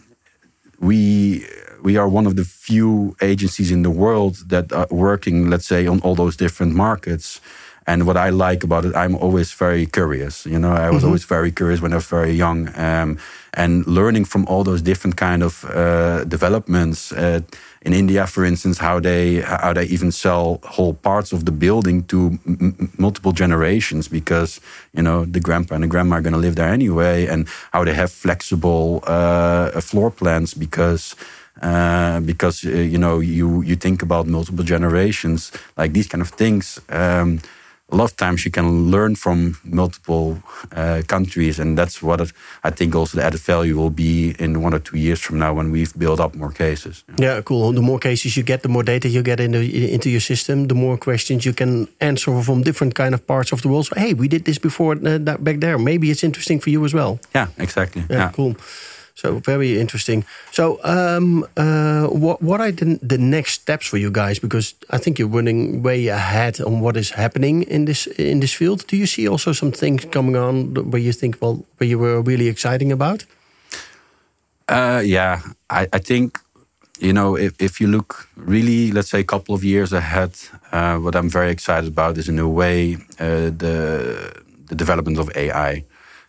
we 0.80 1.46
we 1.84 1.98
are 1.98 2.10
one 2.10 2.28
of 2.28 2.36
the 2.36 2.44
few 2.44 3.16
agencies 3.22 3.72
in 3.72 3.84
the 3.84 3.90
world 4.04 4.36
that 4.50 4.72
are 4.74 4.88
working, 4.90 5.50
let's 5.50 5.68
say, 5.68 5.88
on 5.88 6.00
all 6.02 6.16
those 6.16 6.36
different 6.36 6.74
markets. 6.76 7.42
And 7.88 8.06
what 8.06 8.18
I 8.18 8.30
like 8.30 8.66
about 8.66 8.84
it, 8.86 8.94
I'm 8.96 9.16
always 9.16 9.54
very 9.54 9.86
curious. 9.86 10.46
You 10.46 10.60
know, 10.60 10.74
I 10.74 10.90
was 10.90 11.04
always 11.06 11.24
very 11.24 11.52
curious 11.54 11.82
when 11.82 11.94
I 11.94 11.96
was 11.96 12.06
very 12.06 12.34
young, 12.34 12.70
um, 12.76 13.18
and 13.54 13.88
learning 13.88 14.26
from 14.26 14.46
all 14.48 14.66
those 14.66 14.82
different 14.82 15.16
kind 15.16 15.42
of 15.42 15.64
uh, 15.64 16.26
developments. 16.26 17.14
Uh, 17.14 17.40
in 17.82 17.94
India, 17.94 18.28
for 18.28 18.44
instance, 18.44 18.78
how 18.80 19.00
they 19.00 19.42
how 19.42 19.72
they 19.74 19.86
even 19.86 20.12
sell 20.12 20.60
whole 20.64 20.94
parts 20.94 21.32
of 21.32 21.46
the 21.46 21.52
building 21.52 22.04
to 22.08 22.38
multiple 22.98 23.32
generations 23.32 24.10
because 24.10 24.60
you 24.92 25.02
know 25.02 25.26
the 25.26 25.40
grandpa 25.40 25.76
and 25.76 25.84
the 25.84 25.88
grandma 25.88 26.18
are 26.18 26.22
going 26.22 26.34
to 26.34 26.40
live 26.40 26.56
there 26.56 26.74
anyway, 26.74 27.26
and 27.28 27.48
how 27.72 27.86
they 27.86 27.94
have 27.94 28.12
flexible 28.12 29.02
uh, 29.08 29.80
floor 29.80 30.12
plans 30.12 30.54
because 30.54 31.16
uh, 31.62 32.20
because 32.20 32.66
uh, 32.66 32.70
you 32.70 32.98
know 32.98 33.22
you 33.22 33.62
you 33.62 33.78
think 33.78 34.02
about 34.02 34.28
multiple 34.28 34.66
generations 34.66 35.52
like 35.78 35.94
these 35.94 36.08
kind 36.08 36.22
of 36.22 36.30
things. 36.30 36.80
Um, 36.90 37.40
a 37.90 37.96
lot 37.96 38.12
of 38.12 38.18
times 38.18 38.44
you 38.44 38.52
can 38.52 38.92
learn 38.92 39.16
from 39.16 39.58
multiple 39.64 40.38
uh, 40.76 41.02
countries, 41.08 41.60
and 41.60 41.78
that's 41.78 42.02
what 42.02 42.20
it, 42.20 42.34
I 42.64 42.70
think 42.70 42.96
also 42.96 43.18
the 43.18 43.24
added 43.24 43.40
value 43.40 43.78
will 43.78 43.90
be 43.90 44.36
in 44.40 44.62
one 44.62 44.74
or 44.74 44.80
two 44.80 44.98
years 44.98 45.22
from 45.22 45.40
now 45.40 45.54
when 45.54 45.72
we've 45.72 45.98
built 45.98 46.20
up 46.20 46.36
more 46.36 46.52
cases. 46.52 47.04
Yeah, 47.18 47.42
cool. 47.42 47.72
The 47.72 47.82
more 47.82 48.00
cases 48.00 48.36
you 48.36 48.44
get, 48.44 48.62
the 48.62 48.70
more 48.70 48.84
data 48.84 49.08
you 49.08 49.24
get 49.24 49.40
into 49.40 49.60
into 49.60 50.10
your 50.10 50.22
system, 50.22 50.68
the 50.68 50.76
more 50.76 50.98
questions 50.98 51.46
you 51.46 51.54
can 51.54 51.88
answer 52.02 52.42
from 52.42 52.64
different 52.64 52.94
kind 52.94 53.14
of 53.14 53.26
parts 53.26 53.52
of 53.52 53.62
the 53.62 53.70
world. 53.70 53.86
So, 53.86 53.96
hey, 53.96 54.14
we 54.14 54.28
did 54.28 54.44
this 54.44 54.60
before 54.60 54.94
uh, 54.94 55.18
that 55.20 55.44
back 55.44 55.60
there. 55.60 55.78
Maybe 55.78 56.12
it's 56.12 56.24
interesting 56.24 56.60
for 56.60 56.70
you 56.70 56.84
as 56.86 56.94
well. 56.94 57.20
Yeah, 57.34 57.48
exactly. 57.58 58.04
Yeah, 58.10 58.32
cool. 58.34 58.56
So 59.18 59.40
very 59.40 59.80
interesting. 59.80 60.26
So, 60.52 60.80
um, 60.84 61.44
uh, 61.58 62.06
what 62.08 62.40
what 62.40 62.62
are 62.62 62.72
the, 62.72 63.00
the 63.02 63.18
next 63.18 63.62
steps 63.62 63.88
for 63.88 63.98
you 63.98 64.12
guys? 64.12 64.40
Because 64.40 64.76
I 64.92 65.00
think 65.00 65.18
you're 65.18 65.36
running 65.36 65.82
way 65.82 66.08
ahead 66.10 66.62
on 66.62 66.82
what 66.82 66.96
is 66.96 67.10
happening 67.10 67.64
in 67.64 67.86
this 67.86 68.08
in 68.08 68.40
this 68.40 68.54
field. 68.54 68.86
Do 68.88 68.96
you 68.96 69.08
see 69.08 69.28
also 69.28 69.54
some 69.54 69.72
things 69.72 70.06
coming 70.06 70.36
on 70.36 70.92
where 70.92 71.02
you 71.02 71.14
think, 71.14 71.38
well, 71.42 71.66
where 71.78 71.90
you 71.90 71.98
were 72.00 72.22
really 72.22 72.48
exciting 72.48 72.92
about? 72.92 73.26
Uh, 74.70 75.02
yeah, 75.04 75.42
I, 75.72 75.88
I 75.92 76.00
think 76.00 76.40
you 77.00 77.12
know 77.12 77.36
if, 77.38 77.54
if 77.60 77.82
you 77.82 77.88
look 77.88 78.30
really, 78.36 78.92
let's 78.92 79.10
say, 79.10 79.22
a 79.22 79.24
couple 79.24 79.56
of 79.56 79.64
years 79.64 79.94
ahead, 79.94 80.32
uh, 80.72 80.98
what 80.98 81.16
I'm 81.16 81.30
very 81.30 81.50
excited 81.50 81.88
about 81.88 82.18
is 82.18 82.30
a 82.30 82.48
way 82.48 82.98
uh, 83.20 83.50
the 83.50 84.32
the 84.68 84.76
development 84.76 85.18
of 85.18 85.32
AI 85.36 85.86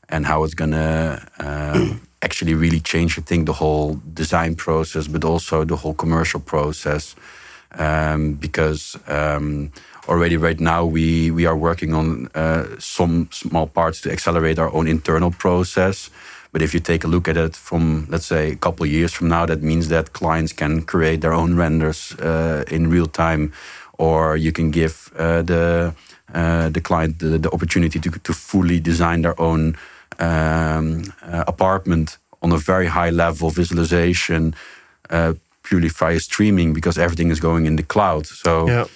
and 0.08 0.24
how 0.24 0.44
it's 0.44 0.54
gonna 0.54 1.20
um, 1.38 2.00
actually 2.22 2.54
really 2.54 2.80
change. 2.80 3.18
I 3.18 3.22
think 3.22 3.46
the 3.46 3.52
whole 3.52 4.00
design 4.14 4.56
process, 4.56 5.08
but 5.08 5.24
also 5.24 5.64
the 5.64 5.76
whole 5.76 5.94
commercial 5.94 6.40
process. 6.40 7.14
um, 7.76 8.34
because 8.34 8.96
um, 9.06 9.70
already 10.08 10.36
right 10.36 10.60
now 10.60 10.84
we 10.84 11.30
we 11.30 11.46
are 11.46 11.56
working 11.56 11.94
on 11.94 12.28
uh, 12.34 12.64
some 12.78 13.28
small 13.30 13.66
parts 13.66 14.00
to 14.02 14.10
accelerate 14.10 14.58
our 14.58 14.72
own 14.72 14.88
internal 14.88 15.30
process. 15.30 16.10
But 16.50 16.62
if 16.62 16.72
you 16.72 16.80
take 16.80 17.04
a 17.04 17.08
look 17.08 17.28
at 17.28 17.36
it 17.36 17.54
from, 17.54 18.06
let's 18.08 18.24
say, 18.24 18.52
a 18.52 18.56
couple 18.56 18.86
of 18.86 18.90
years 18.90 19.12
from 19.12 19.28
now, 19.28 19.44
that 19.44 19.62
means 19.62 19.88
that 19.88 20.14
clients 20.14 20.54
can 20.54 20.82
create 20.82 21.20
their 21.20 21.34
own 21.34 21.56
renders 21.56 22.14
uh, 22.20 22.64
in 22.70 22.88
real 22.88 23.06
time, 23.06 23.52
or 23.98 24.34
you 24.38 24.50
can 24.50 24.70
give 24.70 25.12
uh, 25.18 25.42
the 25.42 25.94
uh, 26.32 26.70
the 26.70 26.80
client 26.80 27.18
the, 27.18 27.38
the, 27.38 27.50
opportunity 27.50 27.98
to, 28.00 28.10
to 28.10 28.32
fully 28.32 28.80
design 28.80 29.22
their 29.22 29.38
own 29.40 29.76
um, 30.18 31.04
uh, 31.22 31.44
apartment 31.46 32.18
on 32.42 32.52
a 32.52 32.58
very 32.58 32.86
high 32.86 33.10
level 33.10 33.50
visualization, 33.50 34.54
uh, 35.10 35.34
purely 35.62 35.88
via 35.88 36.20
streaming, 36.20 36.72
because 36.72 36.98
everything 36.98 37.30
is 37.30 37.40
going 37.40 37.66
in 37.66 37.76
the 37.76 37.82
cloud. 37.82 38.26
So, 38.26 38.68
yeah. 38.68 38.86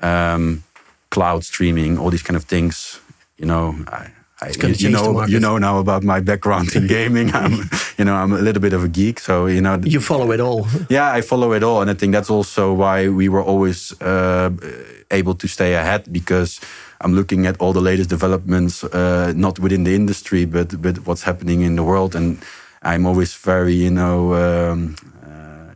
um, 0.00 0.62
cloud 1.10 1.44
streaming, 1.44 1.98
all 1.98 2.10
these 2.10 2.22
kind 2.22 2.36
of 2.36 2.44
things, 2.44 3.00
you 3.36 3.46
know. 3.46 3.74
I, 3.88 4.10
I, 4.42 4.52
you, 4.62 4.68
you 4.68 4.90
know, 4.90 5.26
you 5.26 5.38
know 5.38 5.58
now 5.58 5.78
about 5.78 6.02
my 6.02 6.20
background 6.20 6.74
in 6.74 6.86
gaming. 6.96 7.34
I'm, 7.34 7.68
you 7.98 8.04
know, 8.04 8.14
I'm 8.14 8.32
a 8.32 8.38
little 8.38 8.62
bit 8.62 8.72
of 8.72 8.82
a 8.82 8.88
geek, 8.88 9.20
so 9.20 9.46
you 9.46 9.60
know. 9.60 9.78
You 9.84 10.00
follow 10.00 10.32
it 10.32 10.40
all. 10.40 10.66
Yeah, 10.88 11.12
I 11.12 11.20
follow 11.20 11.52
it 11.52 11.62
all, 11.62 11.82
and 11.82 11.90
I 11.90 11.94
think 11.94 12.12
that's 12.12 12.30
also 12.30 12.72
why 12.72 13.08
we 13.08 13.28
were 13.28 13.42
always 13.42 13.92
uh, 14.00 14.50
able 15.10 15.34
to 15.34 15.46
stay 15.46 15.74
ahead 15.74 16.10
because 16.10 16.60
I'm 17.00 17.14
looking 17.14 17.46
at 17.46 17.56
all 17.60 17.72
the 17.72 17.80
latest 17.80 18.10
developments, 18.10 18.84
uh, 18.84 19.32
not 19.34 19.58
within 19.58 19.84
the 19.84 19.94
industry, 19.94 20.44
but 20.44 20.80
but 20.82 21.06
what's 21.06 21.22
happening 21.22 21.62
in 21.62 21.76
the 21.76 21.82
world, 21.82 22.14
and 22.14 22.38
I'm 22.82 23.06
always 23.06 23.34
very, 23.34 23.74
you 23.74 23.90
know. 23.90 24.34
Um, 24.34 24.96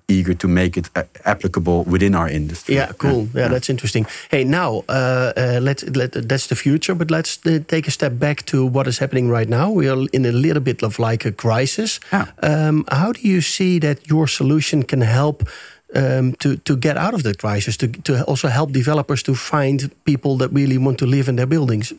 eager 0.08 0.34
to 0.34 0.48
make 0.48 0.76
it 0.76 0.90
applicable 1.24 1.84
within 1.84 2.14
our 2.14 2.28
industry. 2.28 2.74
Yeah, 2.74 2.92
cool. 2.98 3.28
Yeah, 3.34 3.42
yeah 3.42 3.48
that's 3.48 3.70
interesting. 3.70 4.06
Hey, 4.30 4.44
now 4.44 4.84
uh, 4.88 5.32
uh, 5.36 5.60
let's 5.62 5.84
let 5.96 6.12
that's 6.12 6.46
the 6.46 6.56
future, 6.56 6.94
but 6.94 7.10
let's 7.10 7.38
uh, 7.46 7.60
take 7.66 7.88
a 7.88 7.90
step 7.90 8.18
back 8.18 8.44
to 8.46 8.66
what 8.66 8.86
is 8.86 8.98
happening 8.98 9.28
right 9.30 9.48
now. 9.48 9.70
We 9.70 9.88
are 9.88 10.06
in 10.12 10.26
a 10.26 10.32
little 10.32 10.62
bit 10.62 10.82
of 10.82 10.98
like 10.98 11.24
a 11.24 11.32
crisis. 11.32 12.00
Yeah. 12.12 12.26
Um, 12.42 12.84
how 12.90 13.12
do 13.12 13.20
you 13.20 13.40
see 13.40 13.78
that 13.80 14.08
your 14.08 14.28
solution 14.28 14.82
can 14.82 15.00
help? 15.00 15.48
Um, 15.96 16.32
to 16.38 16.56
to 16.56 16.76
get 16.76 16.96
out 16.96 17.14
of 17.14 17.22
the 17.22 17.34
crisis, 17.34 17.76
to 17.76 17.86
to 18.02 18.24
also 18.24 18.48
help 18.48 18.72
developers 18.72 19.22
to 19.22 19.34
find 19.34 19.90
people 20.04 20.36
that 20.38 20.52
really 20.52 20.78
want 20.78 20.98
to 20.98 21.06
live 21.06 21.30
in 21.30 21.36
their 21.36 21.46
buildings. 21.46 21.94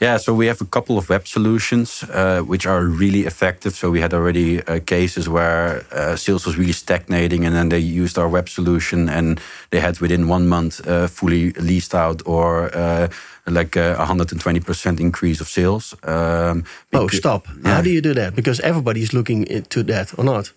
Yeah, 0.00 0.18
so 0.18 0.34
we 0.34 0.46
have 0.46 0.60
a 0.60 0.64
couple 0.64 0.98
of 0.98 1.08
web 1.08 1.26
solutions 1.26 2.02
uh, 2.02 2.40
which 2.40 2.66
are 2.66 2.84
really 2.84 3.24
effective. 3.26 3.74
So 3.74 3.90
we 3.90 4.00
had 4.00 4.12
already 4.12 4.60
uh, 4.66 4.80
cases 4.80 5.28
where 5.28 5.84
uh, 5.92 6.16
sales 6.16 6.44
was 6.44 6.56
really 6.56 6.72
stagnating, 6.72 7.44
and 7.44 7.54
then 7.54 7.68
they 7.68 7.78
used 7.78 8.18
our 8.18 8.28
web 8.28 8.48
solution, 8.48 9.08
and 9.08 9.40
they 9.70 9.80
had 9.80 10.00
within 10.00 10.28
one 10.28 10.48
month 10.48 10.86
uh, 10.86 11.06
fully 11.06 11.52
leased 11.52 11.94
out 11.94 12.22
or 12.26 12.74
uh, 12.74 13.08
like 13.46 13.76
a 13.76 13.94
120% 13.98 15.00
increase 15.00 15.40
of 15.40 15.48
sales. 15.48 15.94
Um, 16.02 16.64
oh, 16.92 17.08
stop! 17.08 17.46
Yeah. 17.46 17.74
How 17.74 17.82
do 17.82 17.90
you 17.90 18.00
do 18.00 18.14
that? 18.14 18.34
Because 18.34 18.60
everybody 18.60 19.00
is 19.00 19.12
looking 19.12 19.46
into 19.46 19.84
that, 19.84 20.18
or 20.18 20.24
not? 20.24 20.52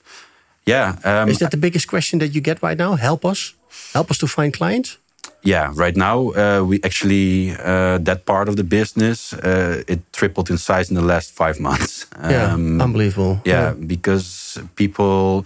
Yeah, 0.66 0.96
um, 1.04 1.30
is 1.30 1.38
that 1.38 1.52
the 1.52 1.58
biggest 1.58 1.88
question 1.88 2.20
that 2.20 2.34
you 2.34 2.42
get 2.42 2.62
right 2.62 2.78
now? 2.78 2.96
Help 2.96 3.24
us, 3.24 3.54
help 3.94 4.10
us 4.10 4.18
to 4.18 4.28
find 4.28 4.52
clients 4.54 4.98
yeah, 5.46 5.72
right 5.76 5.96
now 5.96 6.32
uh, 6.32 6.64
we 6.64 6.80
actually 6.84 7.52
uh, 7.52 8.00
that 8.00 8.26
part 8.26 8.50
of 8.50 8.56
the 8.56 8.64
business 8.64 9.34
uh, 9.34 9.84
it 9.88 10.00
tripled 10.12 10.50
in 10.50 10.58
size 10.58 10.90
in 10.90 10.96
the 10.96 11.06
last 11.06 11.32
five 11.32 11.60
months. 11.60 12.08
Yeah, 12.30 12.54
um, 12.54 12.82
unbelievable. 12.82 13.42
Yeah, 13.46 13.54
yeah, 13.54 13.74
because 13.88 14.58
people, 14.76 15.46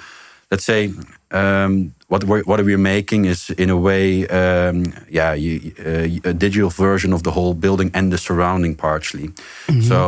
let's 0.51 0.63
say, 0.63 0.93
um, 1.31 1.93
what 2.07 2.23
we're, 2.23 2.43
what 2.43 2.63
we're 2.63 2.77
making 2.77 3.25
is 3.25 3.49
in 3.49 3.69
a 3.69 3.77
way, 3.77 4.27
um, 4.27 4.93
yeah, 5.09 5.33
you, 5.33 5.73
uh, 5.79 6.29
a 6.29 6.33
digital 6.33 6.69
version 6.69 7.13
of 7.13 7.23
the 7.23 7.31
whole 7.31 7.53
building 7.53 7.91
and 7.93 8.11
the 8.11 8.17
surrounding 8.17 8.75
partially. 8.75 9.27
Mm 9.67 9.75
-hmm. 9.75 9.81
So 9.81 9.99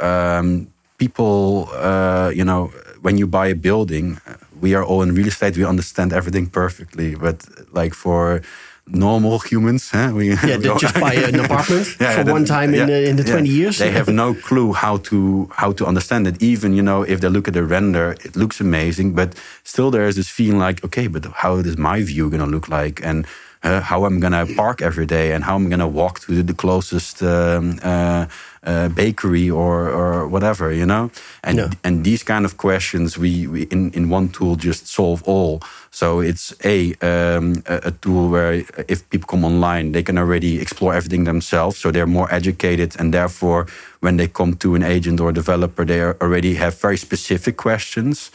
um, 0.00 0.66
people, 0.96 1.66
uh, 1.74 2.30
you 2.34 2.44
know, 2.44 2.70
when 3.02 3.18
you 3.18 3.26
buy 3.26 3.50
a 3.50 3.56
building, 3.56 4.18
we 4.60 4.74
are 4.74 4.84
all 4.84 5.02
in 5.02 5.14
real 5.14 5.28
estate. 5.28 5.56
We 5.56 5.64
understand 5.64 6.12
everything 6.12 6.46
perfectly, 6.46 7.14
but 7.14 7.44
like 7.72 7.94
for 7.94 8.42
normal 8.86 9.38
humans. 9.38 9.90
Huh? 9.90 10.12
We, 10.14 10.30
yeah, 10.30 10.56
we 10.58 10.74
just 10.78 10.94
buy 10.94 11.14
an 11.14 11.40
apartment 11.44 11.96
yeah, 12.00 12.22
for 12.22 12.32
one 12.32 12.44
time 12.44 12.74
in, 12.74 12.86
the, 12.86 13.08
in 13.08 13.16
the 13.16 13.24
20 13.24 13.48
years. 13.48 13.78
They 13.78 13.90
have 13.90 14.08
no 14.08 14.34
clue 14.34 14.72
how 14.72 14.98
to 14.98 15.48
how 15.52 15.72
to 15.72 15.86
understand 15.86 16.26
it. 16.26 16.42
Even 16.42 16.72
you 16.72 16.82
know, 16.82 17.02
if 17.02 17.20
they 17.20 17.28
look 17.28 17.48
at 17.48 17.54
the 17.54 17.64
render, 17.64 18.16
it 18.24 18.36
looks 18.36 18.60
amazing, 18.60 19.14
but 19.14 19.34
still 19.64 19.90
there 19.90 20.06
is 20.06 20.16
this 20.16 20.28
feeling 20.28 20.58
like, 20.58 20.84
okay, 20.84 21.06
but 21.06 21.24
how 21.26 21.56
is 21.56 21.76
my 21.76 22.02
view 22.02 22.30
going 22.30 22.40
to 22.40 22.46
look 22.46 22.68
like? 22.68 23.00
And 23.04 23.26
uh, 23.62 23.80
how 23.80 24.04
I'm 24.04 24.20
going 24.20 24.32
to 24.32 24.54
park 24.54 24.80
every 24.80 25.06
day 25.06 25.32
and 25.32 25.44
how 25.44 25.56
I'm 25.56 25.68
going 25.68 25.80
to 25.80 25.86
walk 25.86 26.20
to 26.20 26.42
the 26.42 26.54
closest 26.54 27.22
um, 27.22 27.78
uh, 27.82 28.26
uh, 28.62 28.88
bakery 28.88 29.50
or, 29.50 29.88
or 29.90 30.28
whatever, 30.28 30.72
you 30.72 30.86
know? 30.86 31.10
And, 31.44 31.58
yeah. 31.58 31.70
and 31.84 32.04
these 32.04 32.22
kind 32.22 32.44
of 32.44 32.56
questions 32.56 33.18
we, 33.18 33.46
we 33.46 33.62
in, 33.64 33.90
in 33.92 34.08
one 34.08 34.28
tool 34.28 34.56
just 34.56 34.86
solve 34.86 35.22
all. 35.24 35.60
So 35.90 36.20
it's 36.20 36.54
a, 36.64 36.94
um, 37.02 37.62
a 37.66 37.90
tool 37.90 38.30
where 38.30 38.64
if 38.88 39.08
people 39.10 39.26
come 39.26 39.44
online, 39.44 39.92
they 39.92 40.02
can 40.02 40.16
already 40.16 40.60
explore 40.60 40.94
everything 40.94 41.24
themselves. 41.24 41.76
So 41.78 41.90
they're 41.90 42.06
more 42.06 42.32
educated 42.32 42.96
and 42.98 43.12
therefore 43.12 43.66
when 44.00 44.16
they 44.16 44.28
come 44.28 44.54
to 44.56 44.74
an 44.74 44.82
agent 44.82 45.20
or 45.20 45.32
developer, 45.32 45.84
they 45.84 46.02
already 46.02 46.54
have 46.54 46.80
very 46.80 46.96
specific 46.96 47.56
questions. 47.56 48.30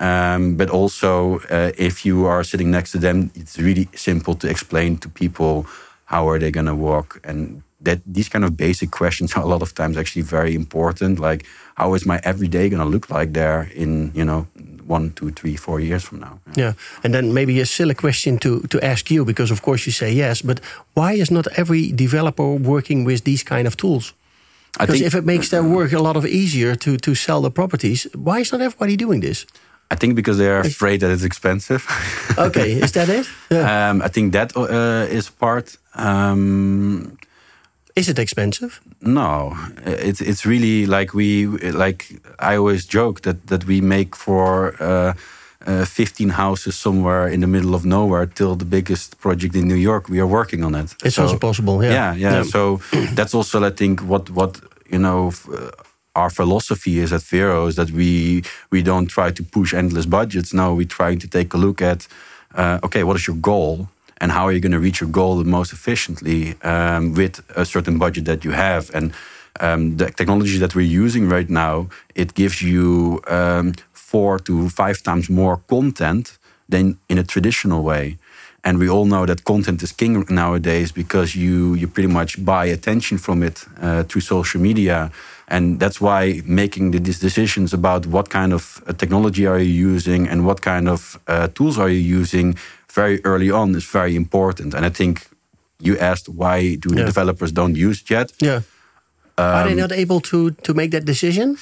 Um, 0.00 0.56
but 0.56 0.70
also, 0.70 1.40
uh, 1.50 1.72
if 1.78 2.04
you 2.04 2.26
are 2.26 2.44
sitting 2.44 2.70
next 2.70 2.92
to 2.92 2.98
them, 2.98 3.30
it's 3.34 3.58
really 3.58 3.88
simple 3.94 4.34
to 4.34 4.48
explain 4.48 4.98
to 4.98 5.08
people 5.08 5.66
how 6.04 6.28
are 6.28 6.38
they 6.38 6.50
going 6.50 6.66
to 6.66 6.74
walk, 6.74 7.20
and 7.24 7.62
that 7.80 8.00
these 8.06 8.28
kind 8.28 8.44
of 8.44 8.56
basic 8.56 8.90
questions 8.90 9.34
are 9.34 9.42
a 9.42 9.46
lot 9.46 9.62
of 9.62 9.74
times 9.74 9.96
actually 9.96 10.22
very 10.22 10.54
important. 10.54 11.18
Like, 11.18 11.46
how 11.76 11.94
is 11.94 12.04
my 12.04 12.20
everyday 12.22 12.68
going 12.68 12.82
to 12.82 12.88
look 12.88 13.08
like 13.10 13.32
there 13.32 13.70
in 13.74 14.12
you 14.14 14.24
know 14.24 14.46
one, 14.86 15.10
two, 15.10 15.30
three, 15.30 15.56
four 15.56 15.80
years 15.80 16.04
from 16.04 16.20
now? 16.20 16.38
Yeah. 16.46 16.64
yeah, 16.64 16.72
and 17.02 17.14
then 17.14 17.32
maybe 17.32 17.60
a 17.60 17.66
silly 17.66 17.94
question 17.94 18.38
to 18.38 18.60
to 18.68 18.78
ask 18.84 19.10
you 19.10 19.24
because 19.24 19.52
of 19.52 19.60
course 19.60 19.86
you 19.86 19.92
say 19.92 20.12
yes, 20.12 20.42
but 20.42 20.60
why 20.94 21.12
is 21.14 21.30
not 21.30 21.46
every 21.56 21.92
developer 21.92 22.58
working 22.58 23.06
with 23.06 23.24
these 23.24 23.44
kind 23.44 23.66
of 23.66 23.76
tools? 23.76 24.12
Because 24.78 25.00
if 25.00 25.14
it 25.14 25.24
makes 25.24 25.48
their 25.48 25.62
work 25.62 25.92
a 25.92 26.02
lot 26.02 26.16
of 26.16 26.24
easier 26.24 26.76
to 26.76 26.96
to 26.96 27.14
sell 27.14 27.40
the 27.40 27.50
properties, 27.50 28.06
why 28.14 28.40
is 28.40 28.52
not 28.52 28.60
everybody 28.60 28.96
doing 28.96 29.22
this? 29.22 29.46
I 29.90 29.94
think 29.94 30.14
because 30.14 30.38
they 30.38 30.48
are 30.48 30.60
afraid 30.60 31.00
that 31.00 31.10
it's 31.10 31.24
expensive. 31.24 31.86
okay, 32.38 32.72
is 32.72 32.92
that 32.92 33.08
it? 33.08 33.28
Yeah. 33.50 33.90
Um, 33.90 34.02
I 34.02 34.08
think 34.08 34.32
that 34.32 34.56
uh, 34.56 35.06
is 35.08 35.30
part. 35.30 35.78
Um, 35.94 37.18
is 37.94 38.08
it 38.08 38.18
expensive? 38.18 38.80
No, 39.00 39.56
it's 39.84 40.20
it's 40.20 40.44
really 40.44 40.86
like 40.86 41.14
we 41.14 41.46
like. 41.72 42.20
I 42.38 42.56
always 42.56 42.84
joke 42.86 43.20
that 43.20 43.46
that 43.46 43.64
we 43.64 43.80
make 43.80 44.16
for. 44.16 44.74
Uh, 44.80 45.12
uh, 45.66 45.84
15 45.84 46.28
houses 46.28 46.76
somewhere 46.76 47.26
in 47.26 47.40
the 47.40 47.46
middle 47.46 47.74
of 47.74 47.84
nowhere 47.84 48.26
till 48.26 48.54
the 48.54 48.64
biggest 48.64 49.18
project 49.18 49.54
in 49.56 49.66
New 49.66 49.74
York. 49.74 50.08
We 50.08 50.20
are 50.20 50.26
working 50.26 50.62
on 50.64 50.74
it. 50.76 50.94
It's 51.04 51.16
so, 51.16 51.22
also 51.22 51.38
possible. 51.38 51.82
Yeah. 51.82 51.92
yeah, 51.92 52.14
yeah. 52.14 52.32
yeah. 52.36 52.42
So 52.44 52.80
that's 53.14 53.34
also, 53.34 53.64
I 53.64 53.70
think, 53.70 54.00
what 54.00 54.30
what 54.30 54.60
you 54.88 54.98
know, 54.98 55.32
our 56.16 56.30
philosophy 56.30 56.98
is 56.98 57.12
at 57.12 57.22
Vero 57.22 57.66
is 57.66 57.76
that 57.76 57.90
we 57.90 58.42
we 58.70 58.82
don't 58.82 59.06
try 59.06 59.30
to 59.30 59.42
push 59.42 59.74
endless 59.74 60.06
budgets. 60.06 60.52
No, 60.52 60.74
we're 60.74 60.96
trying 61.00 61.18
to 61.20 61.28
take 61.28 61.54
a 61.54 61.58
look 61.58 61.80
at 61.82 62.08
uh, 62.54 62.78
okay, 62.82 63.04
what 63.04 63.16
is 63.16 63.26
your 63.26 63.36
goal 63.36 63.88
and 64.20 64.32
how 64.32 64.44
are 64.46 64.52
you 64.52 64.60
going 64.60 64.72
to 64.72 64.78
reach 64.78 65.00
your 65.00 65.10
goal 65.10 65.36
the 65.36 65.44
most 65.44 65.72
efficiently 65.72 66.54
um, 66.62 67.14
with 67.14 67.42
a 67.54 67.64
certain 67.64 67.98
budget 67.98 68.24
that 68.24 68.44
you 68.44 68.52
have 68.52 68.90
and 68.94 69.12
um, 69.60 69.96
the 69.96 70.10
technology 70.10 70.58
that 70.58 70.74
we're 70.74 71.02
using 71.04 71.28
right 71.28 71.50
now 71.50 71.88
it 72.14 72.34
gives 72.34 72.62
you 72.62 73.20
um, 73.28 73.74
four 73.92 74.38
to 74.38 74.68
five 74.68 75.02
times 75.02 75.28
more 75.28 75.58
content 75.68 76.38
than 76.68 76.98
in 77.08 77.18
a 77.18 77.24
traditional 77.24 77.82
way 77.82 78.18
and 78.66 78.78
we 78.78 78.88
all 78.88 79.06
know 79.06 79.24
that 79.26 79.44
content 79.44 79.82
is 79.82 79.92
king 79.92 80.24
nowadays 80.28 80.92
because 80.92 81.28
you 81.44 81.74
you 81.80 81.86
pretty 81.88 82.12
much 82.12 82.32
buy 82.44 82.64
attention 82.66 83.18
from 83.18 83.42
it 83.42 83.56
uh, 83.80 84.02
through 84.08 84.22
social 84.22 84.60
media 84.60 85.10
and 85.48 85.78
that's 85.78 86.00
why 86.00 86.42
making 86.44 86.90
these 86.90 87.20
decisions 87.20 87.72
about 87.72 88.06
what 88.06 88.28
kind 88.28 88.52
of 88.52 88.82
uh, 88.86 88.92
technology 88.92 89.46
are 89.46 89.58
you 89.58 89.92
using 89.94 90.28
and 90.28 90.44
what 90.44 90.60
kind 90.60 90.88
of 90.88 91.18
uh, 91.28 91.48
tools 91.54 91.78
are 91.78 91.88
you 91.88 92.00
using 92.20 92.56
very 92.92 93.20
early 93.24 93.50
on 93.50 93.74
is 93.74 93.84
very 93.84 94.16
important. 94.16 94.74
And 94.74 94.84
I 94.84 94.90
think 94.90 95.28
you 95.78 95.98
asked 95.98 96.28
why 96.28 96.76
do 96.76 96.88
the 96.88 97.04
developers 97.04 97.52
don't 97.52 97.76
use 97.76 98.00
it 98.02 98.10
yet? 98.10 98.32
Yeah. 98.40 98.62
Um, 99.38 99.44
are 99.44 99.68
they 99.68 99.74
not 99.74 99.92
able 99.92 100.20
to 100.20 100.50
to 100.50 100.74
make 100.74 100.90
that 100.90 101.04
decision? 101.04 101.56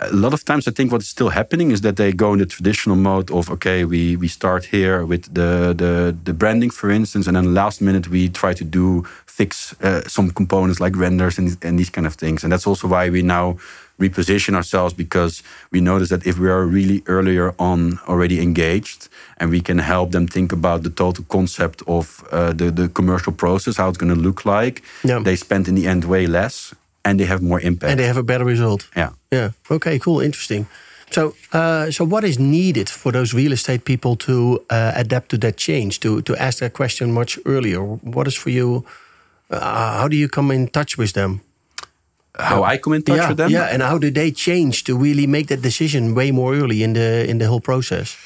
A 0.00 0.12
lot 0.12 0.34
of 0.34 0.44
times 0.44 0.68
I 0.68 0.72
think 0.72 0.92
what's 0.92 1.08
still 1.08 1.30
happening 1.30 1.70
is 1.70 1.80
that 1.80 1.96
they 1.96 2.12
go 2.12 2.32
in 2.32 2.38
the 2.38 2.46
traditional 2.46 2.96
mode 2.96 3.30
of 3.30 3.50
okay, 3.50 3.84
we 3.84 4.16
we 4.16 4.28
start 4.28 4.64
here 4.66 5.04
with 5.06 5.22
the 5.34 5.72
the, 5.74 6.14
the 6.24 6.32
branding, 6.34 6.70
for 6.72 6.90
instance, 6.90 7.26
and 7.26 7.36
then 7.36 7.54
last 7.54 7.80
minute 7.80 8.08
we 8.10 8.28
try 8.28 8.54
to 8.54 8.64
do 8.64 9.04
fix 9.26 9.74
uh, 9.82 10.02
some 10.08 10.30
components 10.30 10.80
like 10.80 10.96
renders 10.98 11.38
and, 11.38 11.56
and 11.64 11.78
these 11.78 11.90
kind 11.90 12.06
of 12.06 12.14
things. 12.14 12.42
And 12.44 12.52
that's 12.52 12.66
also 12.66 12.88
why 12.88 13.10
we 13.10 13.22
now 13.22 13.56
reposition 13.98 14.54
ourselves 14.54 14.92
because 14.94 15.42
we 15.72 15.80
notice 15.80 16.08
that 16.10 16.26
if 16.26 16.38
we 16.38 16.48
are 16.50 16.64
really 16.66 17.02
earlier 17.06 17.54
on 17.58 17.98
already 18.06 18.40
engaged 18.42 19.08
and 19.38 19.50
we 19.50 19.60
can 19.60 19.78
help 19.78 20.10
them 20.10 20.26
think 20.26 20.52
about 20.52 20.82
the 20.82 20.90
total 20.90 21.24
concept 21.28 21.82
of 21.86 22.22
uh, 22.30 22.52
the, 22.52 22.70
the 22.70 22.88
commercial 22.88 23.32
process, 23.32 23.76
how 23.78 23.88
it's 23.88 23.96
going 23.98 24.14
to 24.14 24.20
look 24.20 24.44
like, 24.44 24.82
Yeah. 25.02 25.22
they 25.22 25.36
spend 25.36 25.66
in 25.68 25.74
the 25.74 25.86
end 25.86 26.04
way 26.04 26.26
less 26.26 26.74
and 27.06 27.18
they 27.18 27.26
have 27.26 27.40
more 27.40 27.60
impact. 27.60 27.90
And 27.90 27.98
they 27.98 28.06
have 28.06 28.18
a 28.18 28.22
better 28.22 28.44
result. 28.44 28.88
yeah. 28.96 29.10
Yeah. 29.30 29.50
Okay. 29.68 29.98
Cool. 29.98 30.20
Interesting. 30.20 30.66
So, 31.10 31.34
uh, 31.52 31.90
so 31.90 32.04
what 32.04 32.24
is 32.24 32.38
needed 32.38 32.88
for 32.88 33.12
those 33.12 33.36
real 33.36 33.52
estate 33.52 33.84
people 33.84 34.16
to 34.16 34.58
uh, 34.70 34.92
adapt 34.94 35.28
to 35.28 35.38
that 35.38 35.56
change? 35.56 35.98
To 36.00 36.20
to 36.22 36.34
ask 36.34 36.58
that 36.58 36.72
question 36.72 37.12
much 37.12 37.38
earlier. 37.44 37.80
What 38.14 38.26
is 38.26 38.36
for 38.36 38.50
you? 38.50 38.84
Uh, 39.50 39.98
how 39.98 40.08
do 40.08 40.16
you 40.16 40.28
come 40.28 40.54
in 40.54 40.68
touch 40.68 40.98
with 40.98 41.12
them? 41.12 41.40
How 42.38 42.74
I 42.74 42.78
come 42.78 42.96
in 42.96 43.02
touch 43.02 43.16
yeah, 43.16 43.28
with 43.28 43.36
them? 43.36 43.50
yeah. 43.50 43.72
And 43.72 43.82
how 43.82 43.98
do 43.98 44.10
they 44.10 44.32
change 44.32 44.82
to 44.84 45.02
really 45.02 45.26
make 45.26 45.46
that 45.46 45.62
decision 45.62 46.14
way 46.14 46.32
more 46.32 46.54
early 46.54 46.82
in 46.82 46.92
the 46.92 47.24
in 47.28 47.38
the 47.38 47.46
whole 47.46 47.60
process? 47.60 48.16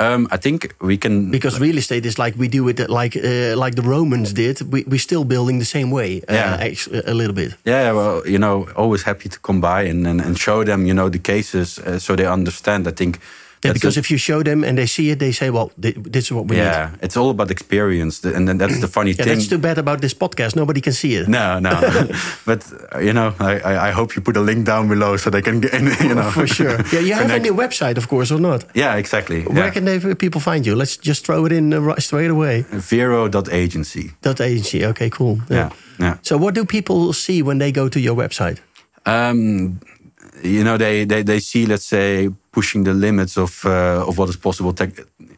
Um, 0.00 0.26
I 0.30 0.38
think 0.38 0.74
we 0.80 0.96
can. 0.96 1.30
Because 1.30 1.60
real 1.60 1.76
estate 1.76 2.06
is 2.06 2.16
like 2.18 2.34
we 2.38 2.48
do 2.48 2.68
it 2.68 2.78
like 2.88 3.16
uh, 3.16 3.64
like 3.64 3.74
the 3.74 3.82
Romans 3.82 4.32
did. 4.32 4.60
We 4.72 4.84
we're 4.88 4.98
still 4.98 5.24
building 5.24 5.58
the 5.58 5.64
same 5.66 5.90
way. 5.90 6.22
Uh, 6.28 6.34
Yeah. 6.34 6.56
actu- 6.70 7.02
a 7.06 7.12
little 7.14 7.34
bit. 7.34 7.52
Yeah, 7.64 7.92
well, 7.94 8.22
you 8.26 8.38
know, 8.38 8.66
always 8.76 9.02
happy 9.02 9.28
to 9.28 9.38
come 9.40 9.60
by 9.60 9.90
and, 9.90 10.06
and, 10.06 10.20
and 10.20 10.38
show 10.38 10.64
them, 10.64 10.86
you 10.86 10.94
know, 10.94 11.10
the 11.10 11.18
cases 11.22 11.78
uh, 11.78 11.98
so 11.98 12.14
they 12.14 12.26
understand. 12.26 12.86
I 12.86 12.92
think. 12.92 13.18
Yeah, 13.64 13.74
because 13.74 13.96
a- 13.96 14.00
if 14.00 14.10
you 14.10 14.18
show 14.18 14.42
them 14.42 14.64
and 14.64 14.76
they 14.78 14.86
see 14.86 15.10
it, 15.10 15.18
they 15.18 15.32
say, 15.32 15.50
"Well, 15.50 15.70
thi- 15.82 15.94
this 16.12 16.24
is 16.24 16.32
what 16.32 16.48
we 16.48 16.56
need." 16.56 16.62
yeah, 16.62 16.90
it's 17.02 17.16
all 17.16 17.28
about 17.30 17.50
experience, 17.50 18.24
and 18.24 18.46
then 18.48 18.58
that's 18.58 18.80
the 18.80 18.88
funny 18.88 19.10
Yeah, 19.10 19.24
thing. 19.24 19.34
that's 19.36 19.48
too 19.48 19.58
bad 19.58 19.76
about 19.78 20.00
this 20.00 20.14
podcast. 20.14 20.56
Nobody 20.56 20.80
can 20.80 20.92
see 20.92 21.14
it. 21.20 21.28
no, 21.28 21.58
no, 21.60 21.70
but 22.46 22.64
you 23.02 23.12
know, 23.12 23.32
I, 23.38 23.60
I 23.60 23.88
I 23.88 23.92
hope 23.92 24.16
you 24.16 24.22
put 24.22 24.36
a 24.36 24.40
link 24.40 24.64
down 24.66 24.88
below 24.88 25.16
so 25.18 25.30
they 25.30 25.42
can 25.42 25.60
get, 25.60 25.74
in, 25.74 25.84
you 26.08 26.14
know, 26.14 26.30
For 26.30 26.46
sure. 26.46 26.78
Yeah, 26.92 27.00
you 27.04 27.14
have 27.14 27.30
a 27.30 27.38
new 27.38 27.54
website, 27.54 27.96
of 27.98 28.06
course, 28.08 28.34
or 28.34 28.40
not? 28.40 28.64
Yeah, 28.74 28.96
exactly. 28.98 29.42
Where 29.42 29.64
yeah. 29.66 29.72
can 29.72 29.84
they, 29.84 30.14
people 30.14 30.40
find 30.40 30.64
you? 30.66 30.74
Let's 30.78 30.96
just 30.96 31.26
throw 31.26 31.46
it 31.46 31.52
in 31.52 31.72
uh, 31.74 31.80
right- 31.80 32.02
straight 32.02 32.30
away. 32.30 32.64
Vero.agency. 32.72 34.10
That 34.22 34.40
agency. 34.40 34.84
Okay, 34.86 35.10
cool. 35.10 35.38
Yeah, 35.50 35.70
yeah. 35.98 36.16
So, 36.22 36.36
what 36.38 36.54
do 36.54 36.64
people 36.64 37.12
see 37.12 37.42
when 37.42 37.58
they 37.58 37.72
go 37.72 37.88
to 37.88 37.98
your 38.00 38.16
website? 38.16 38.58
Um, 39.06 39.80
you 40.42 40.64
know, 40.64 40.76
they, 40.76 41.04
they, 41.04 41.22
they 41.22 41.40
see, 41.40 41.66
let's 41.66 41.86
say, 41.86 42.30
pushing 42.52 42.84
the 42.84 42.94
limits 42.94 43.36
of 43.36 43.64
uh, 43.64 44.04
of 44.08 44.18
what 44.18 44.28
is 44.28 44.36
possible 44.36 44.72
tech 44.72 44.90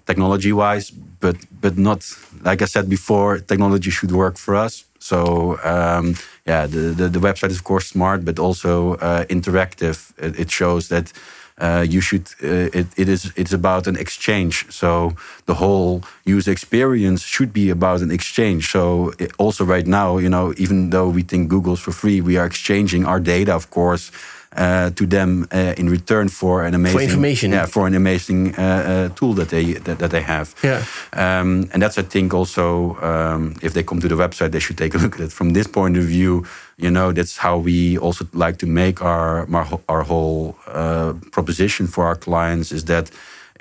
technology 0.07 0.53
wise, 0.53 0.91
but 1.21 1.37
but 1.61 1.77
not 1.77 2.05
like 2.45 2.63
I 2.63 2.67
said 2.67 2.89
before. 2.89 3.39
Technology 3.39 3.91
should 3.91 4.13
work 4.13 4.39
for 4.39 4.57
us. 4.57 4.85
So 4.99 5.59
um, 5.65 6.15
yeah, 6.47 6.67
the, 6.67 6.95
the 6.95 7.09
the 7.09 7.19
website 7.19 7.51
is 7.51 7.59
of 7.59 7.65
course 7.65 7.87
smart, 7.89 8.25
but 8.25 8.39
also 8.39 8.95
uh, 8.95 9.25
interactive. 9.29 10.13
It, 10.19 10.39
it 10.39 10.51
shows 10.51 10.89
that. 10.89 11.13
Uh, 11.59 11.85
you 11.89 12.01
should. 12.01 12.27
Uh, 12.43 12.71
it, 12.73 12.87
it 12.97 13.09
is. 13.09 13.31
It's 13.37 13.53
about 13.53 13.87
an 13.87 13.97
exchange. 13.97 14.65
So 14.71 15.13
the 15.45 15.55
whole 15.55 16.03
user 16.25 16.51
experience 16.51 17.23
should 17.23 17.53
be 17.53 17.71
about 17.71 18.01
an 18.01 18.11
exchange. 18.11 18.71
So 18.71 19.13
also 19.39 19.65
right 19.65 19.87
now, 19.87 20.19
you 20.19 20.31
know, 20.31 20.55
even 20.57 20.91
though 20.91 21.11
we 21.11 21.23
think 21.23 21.51
Google's 21.51 21.81
for 21.81 21.93
free, 21.93 22.21
we 22.23 22.39
are 22.39 22.47
exchanging 22.47 23.05
our 23.05 23.21
data, 23.21 23.55
of 23.55 23.69
course, 23.71 24.11
to 24.57 25.07
them 25.07 25.47
uh, 25.51 25.75
in 25.77 25.89
return 25.91 26.29
for 26.29 26.63
an 26.65 26.75
amazing 26.75 27.01
information. 27.01 27.53
Yeah, 27.53 27.67
for 27.67 27.87
an 27.87 27.95
amazing 27.95 28.55
uh, 28.55 28.61
uh, 28.63 29.09
tool 29.15 29.35
that 29.35 29.49
they 29.49 29.75
that, 29.85 29.99
that 29.99 30.11
they 30.11 30.23
have. 30.23 30.55
Yeah. 30.63 30.85
Um, 31.13 31.69
and 31.73 31.83
that's 31.83 31.99
I 31.99 32.03
think 32.03 32.35
also 32.35 32.97
um, 33.01 33.55
if 33.63 33.73
they 33.73 33.83
come 33.83 34.01
to 34.01 34.09
the 34.09 34.15
website, 34.17 34.51
they 34.51 34.61
should 34.61 34.77
take 34.79 34.95
a 34.95 34.99
look 35.03 35.15
at 35.15 35.21
it 35.21 35.33
from 35.33 35.53
this 35.53 35.67
point 35.67 35.97
of 35.97 36.05
view. 36.05 36.45
You 36.77 36.91
know, 36.91 37.13
that's 37.13 37.39
how 37.39 37.59
we 37.59 37.99
also 37.99 38.25
like 38.33 38.57
to 38.59 38.67
make 38.67 39.01
our 39.03 39.47
our, 39.55 39.65
whole- 39.65 39.83
our 39.89 40.03
whole 40.03 40.55
uh, 40.67 41.13
proposition 41.31 41.87
for 41.87 42.05
our 42.07 42.17
clients 42.17 42.73
is 42.73 42.85
that 42.85 43.11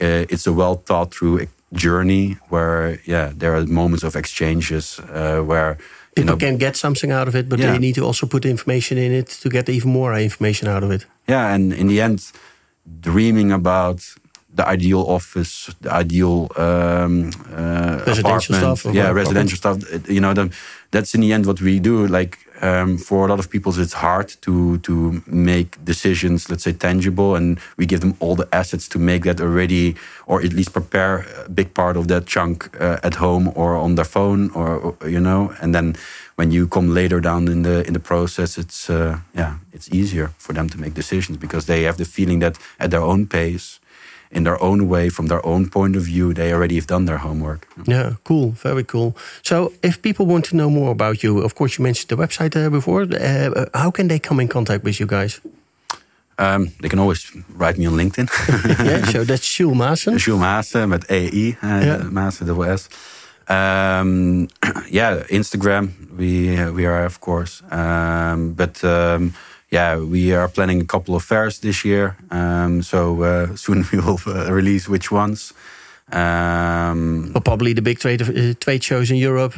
uh, 0.01 0.25
it's 0.34 0.47
a 0.47 0.51
well 0.54 0.75
thought 0.86 1.13
through 1.13 1.47
journey 1.73 2.38
where 2.49 2.99
yeah 3.06 3.32
there 3.38 3.56
are 3.56 3.65
moments 3.65 4.04
of 4.04 4.15
exchanges 4.15 4.99
uh, 4.99 5.39
where 5.39 5.77
People 6.15 6.34
know 6.34 6.38
can 6.38 6.58
get 6.58 6.76
something 6.78 7.12
out 7.13 7.28
of 7.28 7.36
it, 7.36 7.47
but 7.50 7.60
Yeah. 7.60 7.71
they 7.71 7.80
need 7.80 7.95
to 7.95 8.02
also 8.06 8.28
put 8.28 8.45
information 8.45 8.97
in 8.97 9.12
it 9.12 9.28
to 9.41 9.50
get 9.50 9.69
even 9.69 9.91
more 9.91 10.19
information 10.19 10.67
out 10.69 10.84
of 10.84 10.91
it. 10.91 11.06
Yeah, 11.28 11.54
and 11.56 11.74
in 11.74 11.88
the 11.88 12.02
end, 12.02 12.32
dreaming 13.00 13.52
about 13.52 14.02
the 14.54 14.67
ideal 14.67 15.00
office, 15.08 15.69
the 15.82 15.89
ideal 15.93 16.50
um, 16.58 17.32
uh, 17.56 18.04
Residential 18.06 18.56
apartment, 18.56 18.78
stuff 18.80 18.86
yeah, 18.93 19.04
apartment. 19.04 19.15
residential 19.15 19.58
stuff. 19.58 19.78
You 20.10 20.19
know, 20.19 20.34
the, 20.34 20.50
that's 20.91 21.13
in 21.15 21.21
the 21.21 21.32
end 21.34 21.45
what 21.45 21.62
we 21.62 21.80
do. 21.80 22.06
Like 22.08 22.38
um, 22.62 22.97
for 22.97 23.26
a 23.26 23.30
lot 23.30 23.39
of 23.39 23.50
people, 23.50 23.71
it's 23.80 23.93
hard 23.93 24.30
to 24.41 24.78
to 24.80 25.21
make 25.26 25.84
decisions, 25.84 26.50
let's 26.50 26.63
say, 26.63 26.74
tangible, 26.74 27.36
and 27.36 27.60
we 27.78 27.86
give 27.86 28.00
them 28.02 28.15
all 28.19 28.36
the 28.36 28.47
assets 28.52 28.88
to 28.89 29.00
make 29.00 29.24
that 29.24 29.41
already, 29.41 29.95
or 30.26 30.41
at 30.41 30.54
least 30.54 30.71
prepare 30.74 31.26
a 31.45 31.50
big 31.50 31.74
part 31.74 31.97
of 31.97 32.08
that 32.08 32.26
chunk 32.26 32.69
uh, 32.80 32.97
at 33.04 33.15
home 33.15 33.52
or 33.56 33.76
on 33.76 33.95
their 33.95 34.06
phone, 34.06 34.52
or, 34.52 34.95
you 35.06 35.19
know, 35.19 35.54
and 35.62 35.74
then 35.74 35.95
when 36.36 36.52
you 36.52 36.67
come 36.67 36.93
later 36.93 37.19
down 37.19 37.47
in 37.47 37.63
the 37.63 37.86
in 37.88 37.93
the 37.93 38.00
process, 38.00 38.58
it's 38.58 38.89
uh, 38.89 39.19
yeah, 39.36 39.56
it's 39.74 39.89
easier 39.91 40.32
for 40.38 40.54
them 40.54 40.69
to 40.69 40.80
make 40.80 40.93
decisions 40.93 41.38
because 41.38 41.65
they 41.65 41.84
have 41.84 41.97
the 41.97 42.06
feeling 42.06 42.39
that 42.39 42.58
at 42.80 42.91
their 42.91 43.02
own 43.02 43.28
pace, 43.28 43.80
in 44.31 44.43
their 44.43 44.61
own 44.61 44.87
way, 44.87 45.09
from 45.09 45.27
their 45.27 45.45
own 45.45 45.69
point 45.69 45.95
of 45.95 46.03
view, 46.03 46.33
they 46.33 46.53
already 46.53 46.75
have 46.75 46.87
done 46.87 47.05
their 47.05 47.17
homework. 47.17 47.67
Yeah, 47.85 48.13
cool, 48.23 48.51
very 48.51 48.83
cool. 48.83 49.15
So, 49.43 49.71
if 49.81 50.01
people 50.01 50.25
want 50.25 50.45
to 50.45 50.55
know 50.55 50.69
more 50.69 50.91
about 50.91 51.21
you, 51.23 51.39
of 51.43 51.53
course, 51.55 51.77
you 51.77 51.83
mentioned 51.83 52.09
the 52.09 52.15
website 52.15 52.55
uh, 52.55 52.69
before. 52.69 53.03
Uh, 53.03 53.65
how 53.73 53.91
can 53.91 54.07
they 54.07 54.19
come 54.19 54.41
in 54.41 54.47
contact 54.47 54.83
with 54.83 54.99
you 54.99 55.05
guys? 55.07 55.41
Um, 56.37 56.71
they 56.81 56.89
can 56.89 56.99
always 56.99 57.31
write 57.55 57.77
me 57.77 57.85
on 57.85 57.93
LinkedIn. 57.93 58.27
yeah, 58.85 59.05
so 59.05 59.23
that's 59.23 59.47
Jules 59.47 59.77
Maassen. 59.77 60.17
Jules 60.17 60.39
Maassen 60.39 60.89
met 60.89 61.09
EI, 61.09 61.57
uh, 61.61 61.85
Ja. 61.85 61.97
Maassen 62.09 62.47
double 62.47 62.65
S. 62.65 62.89
Um, 63.47 64.47
yeah, 64.89 65.23
Instagram. 65.29 65.91
We 66.17 66.71
we 66.71 66.85
are 66.85 67.05
of 67.05 67.19
course, 67.19 67.61
um, 67.69 68.53
but 68.53 68.83
um, 68.83 69.33
yeah, 69.71 69.97
we 69.97 70.34
are 70.36 70.47
planning 70.47 70.81
a 70.81 70.86
couple 70.86 71.15
of 71.15 71.23
fairs 71.23 71.60
this 71.60 71.84
year. 71.86 72.15
Um, 72.29 72.81
so 72.84 73.23
uh, 73.23 73.55
soon 73.55 73.86
we 73.91 73.99
will 73.99 74.19
uh, 74.27 74.51
release 74.53 74.89
which 74.91 75.12
ones. 75.12 75.53
Um, 76.13 77.31
Well, 77.34 77.41
probably 77.43 77.73
the 77.73 77.81
big 77.81 77.97
trade, 77.99 78.21
uh, 78.21 78.53
trade 78.60 78.84
shows 78.84 79.10
in 79.10 79.17
Europe. 79.17 79.55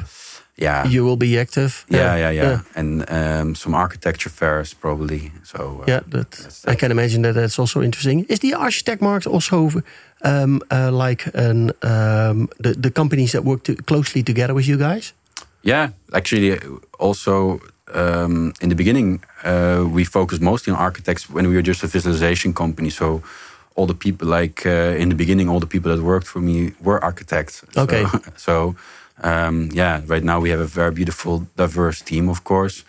yeah, 0.55 0.85
You 0.87 1.03
will 1.03 1.17
be 1.17 1.39
active. 1.39 1.83
yeah, 1.89 2.15
yeah, 2.15 2.29
yeah, 2.33 2.59
and 2.75 3.03
um, 3.09 3.55
some 3.55 3.73
architecture 3.77 4.29
fairs 4.31 4.73
probably. 4.75 5.31
So 5.43 5.57
uh, 5.81 5.85
Yeah, 5.87 6.01
that, 6.09 6.63
I 6.67 6.75
can 6.75 6.91
imagine 6.91 7.23
that 7.23 7.33
that's 7.33 7.57
also 7.59 7.81
interesting. 7.81 8.25
Is 8.29 8.39
the 8.39 8.53
architect 8.53 9.01
market 9.01 9.31
also 9.33 9.81
um, 10.21 10.61
uh, 10.71 10.91
like 10.91 11.25
an, 11.33 11.71
um, 11.81 12.47
the, 12.59 12.75
the 12.79 12.91
companies 12.91 13.31
that 13.31 13.43
work 13.43 13.63
to, 13.63 13.73
closely 13.75 14.21
together 14.23 14.53
with 14.53 14.67
you 14.67 14.77
guys? 14.77 15.13
Yeah, 15.63 15.89
actually, 16.11 16.59
also 16.99 17.59
um, 17.93 18.53
in 18.61 18.69
the 18.69 18.75
beginning, 18.75 19.21
uh, 19.43 19.83
we 19.95 20.03
focused 20.05 20.41
mostly 20.41 20.73
on 20.73 20.79
architects 20.79 21.29
when 21.29 21.47
we 21.47 21.55
were 21.55 21.61
just 21.67 21.83
a 21.83 21.87
visualization 21.87 22.53
company. 22.53 22.89
So 22.89 23.21
all 23.75 23.87
the 23.87 23.95
people, 23.95 24.27
like 24.27 24.65
uh, 24.65 24.95
in 25.01 25.09
the 25.09 25.15
beginning, 25.15 25.49
all 25.49 25.59
the 25.59 25.67
people 25.67 25.95
that 25.95 26.03
worked 26.03 26.27
for 26.27 26.39
me 26.41 26.71
were 26.81 26.99
architects. 27.03 27.63
So- 27.73 27.81
Okay. 27.83 28.05
So, 28.37 28.75
um, 29.23 29.69
yeah, 29.73 30.01
right 30.07 30.23
now 30.23 30.39
we 30.41 30.49
have 30.51 30.61
a 30.61 30.67
very 30.67 30.91
beautiful, 30.91 31.47
diverse 31.55 32.03
team, 32.03 32.29
of 32.29 32.43
course, 32.43 32.83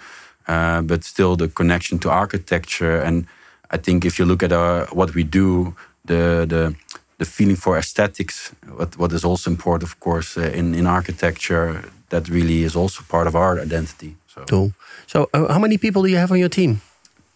uh, 0.48 0.80
but 0.82 1.04
still 1.04 1.36
the 1.36 1.48
connection 1.48 1.98
to 2.00 2.10
architecture. 2.10 3.00
And 3.06 3.26
I 3.74 3.78
think 3.78 4.04
if 4.04 4.18
you 4.18 4.26
look 4.26 4.42
at 4.42 4.52
our, 4.52 4.86
what 4.92 5.14
we 5.14 5.22
do, 5.24 5.74
the 6.04 6.44
the 6.46 6.74
the 7.18 7.24
feeling 7.24 7.56
for 7.56 7.76
aesthetics, 7.78 8.52
what 8.76 8.96
what 8.98 9.12
is 9.12 9.24
also 9.24 9.50
important, 9.50 9.90
of 9.90 9.98
course, 10.00 10.40
uh, 10.40 10.50
in 10.58 10.74
in 10.74 10.86
architecture, 10.86 11.82
that 12.08 12.28
really 12.28 12.62
is 12.64 12.76
also 12.76 13.02
part 13.08 13.26
of 13.26 13.34
our 13.34 13.60
identity. 13.62 14.16
So 14.34 14.44
Cool. 14.48 14.72
So, 15.06 15.28
uh, 15.32 15.52
how 15.52 15.58
many 15.60 15.78
people 15.78 16.02
do 16.02 16.08
you 16.08 16.18
have 16.18 16.32
on 16.32 16.38
your 16.38 16.48
team? 16.50 16.80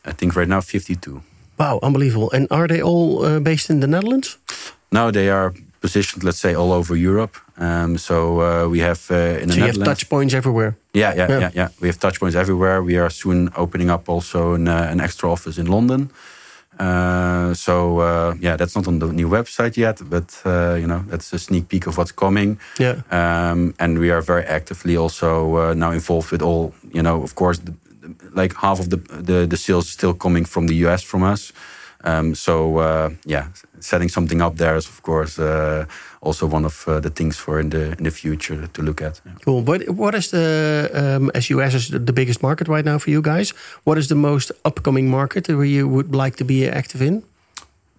I 0.04 0.12
think 0.12 0.34
right 0.36 0.48
now 0.48 0.60
52. 0.60 1.20
Wow, 1.58 1.78
unbelievable. 1.82 2.30
And 2.32 2.46
are 2.50 2.66
they 2.66 2.82
all 2.82 3.24
uh, 3.24 3.40
based 3.40 3.70
in 3.70 3.80
the 3.80 3.86
Netherlands? 3.86 4.38
No, 4.90 5.10
they 5.10 5.28
are 5.28 5.52
positioned, 5.80 6.24
let's 6.24 6.38
say, 6.40 6.54
all 6.54 6.72
over 6.72 6.96
Europe. 6.96 7.36
Um, 7.58 7.98
so 7.98 8.40
uh, 8.40 8.68
we 8.70 8.80
have 8.80 9.00
uh, 9.10 9.14
in 9.42 9.48
the 9.48 9.52
so 9.54 9.58
you 9.58 9.66
have 9.66 9.76
Netherlands. 9.76 9.84
touch 10.00 10.08
points 10.08 10.34
everywhere. 10.34 10.76
Yeah, 10.92 11.14
yeah, 11.16 11.28
Yeah. 11.30 11.40
yeah, 11.40 11.50
yeah, 11.54 11.68
We 11.80 11.88
have 11.88 11.98
touch 11.98 12.18
points 12.18 12.36
everywhere. 12.36 12.82
We 12.82 12.98
are 12.98 13.10
soon 13.10 13.50
opening 13.54 13.90
up 13.90 14.08
also 14.08 14.54
an, 14.54 14.68
uh, 14.68 14.88
an 14.92 15.00
extra 15.00 15.30
office 15.30 15.60
in 15.60 15.66
London. 15.66 16.10
Uh, 16.78 17.54
so 17.54 17.98
uh, 18.00 18.34
yeah, 18.40 18.56
that's 18.56 18.74
not 18.76 18.86
on 18.86 18.98
the 18.98 19.06
new 19.12 19.28
website 19.28 19.76
yet, 19.76 20.00
but 20.08 20.40
uh, 20.44 20.74
you 20.80 20.86
know 20.86 21.02
that's 21.08 21.32
a 21.32 21.38
sneak 21.38 21.68
peek 21.68 21.86
of 21.86 21.96
what's 21.98 22.12
coming. 22.12 22.58
Yeah. 22.78 23.00
Um, 23.10 23.74
and 23.78 23.98
we 23.98 24.10
are 24.10 24.22
very 24.22 24.44
actively 24.44 24.96
also 24.96 25.56
uh, 25.56 25.74
now 25.74 25.90
involved 25.92 26.30
with 26.30 26.42
all. 26.42 26.72
You 26.92 27.02
know, 27.02 27.22
of 27.22 27.34
course, 27.34 27.58
the, 27.58 27.72
the- 27.72 28.30
like 28.34 28.54
half 28.56 28.78
of 28.80 28.88
the, 28.88 28.96
the 28.96 29.46
the 29.46 29.56
sales 29.56 29.88
still 29.88 30.14
coming 30.14 30.46
from 30.46 30.66
the 30.68 30.74
US 30.86 31.02
from 31.02 31.22
us. 31.22 31.52
Um, 32.04 32.34
so 32.34 32.78
uh, 32.78 33.10
yeah, 33.26 33.48
setting 33.80 34.08
something 34.10 34.40
up 34.40 34.56
there 34.56 34.76
is 34.76 34.86
of 34.88 35.02
course 35.02 35.38
uh, 35.42 35.84
also 36.20 36.46
one 36.46 36.64
of 36.64 36.84
uh, 36.86 37.00
the 37.00 37.10
things 37.10 37.36
for 37.36 37.60
in 37.60 37.70
the 37.70 37.94
in 37.98 38.04
the 38.04 38.10
future 38.10 38.66
to 38.66 38.82
look 38.82 39.00
at. 39.00 39.20
Yeah. 39.24 39.32
Cool. 39.44 39.62
But 39.62 39.88
what 39.88 40.14
is 40.14 40.30
the 40.30 40.90
um, 40.94 41.30
as 41.34 41.48
US 41.50 41.74
is 41.74 41.88
the 41.88 42.12
biggest 42.12 42.42
market 42.42 42.68
right 42.68 42.84
now 42.84 42.98
for 42.98 43.10
you 43.10 43.22
guys? 43.22 43.52
What 43.84 43.98
is 43.98 44.06
the 44.06 44.14
most 44.14 44.52
upcoming 44.64 45.10
market 45.10 45.48
where 45.48 45.64
you 45.64 45.88
would 45.88 46.14
like 46.14 46.36
to 46.36 46.44
be 46.44 46.68
active 46.68 47.02
in? 47.02 47.22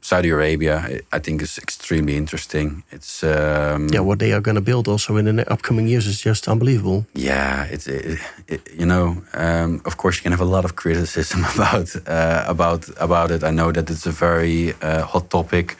Saudi 0.01 0.29
Arabia, 0.29 1.01
I 1.11 1.19
think, 1.19 1.41
is 1.41 1.57
extremely 1.57 2.15
interesting. 2.15 2.83
It's 2.91 3.23
um, 3.23 3.89
yeah, 3.91 3.99
what 3.99 4.19
they 4.19 4.31
are 4.31 4.41
going 4.41 4.55
to 4.55 4.61
build 4.61 4.87
also 4.87 5.17
in 5.17 5.35
the 5.35 5.51
upcoming 5.51 5.87
years 5.87 6.07
is 6.07 6.21
just 6.21 6.47
unbelievable. 6.47 7.05
Yeah, 7.13 7.65
it's 7.65 7.87
it, 7.87 8.19
it, 8.47 8.61
you 8.79 8.85
know, 8.85 9.21
um, 9.33 9.81
of 9.85 9.97
course, 9.97 10.17
you 10.17 10.23
can 10.23 10.31
have 10.31 10.41
a 10.41 10.49
lot 10.49 10.65
of 10.65 10.75
criticism 10.75 11.45
about 11.55 11.95
uh, 12.07 12.43
about 12.47 12.89
about 12.97 13.31
it. 13.31 13.43
I 13.43 13.51
know 13.51 13.71
that 13.71 13.89
it's 13.89 14.05
a 14.05 14.11
very 14.11 14.73
uh, 14.81 15.03
hot 15.03 15.29
topic, 15.29 15.77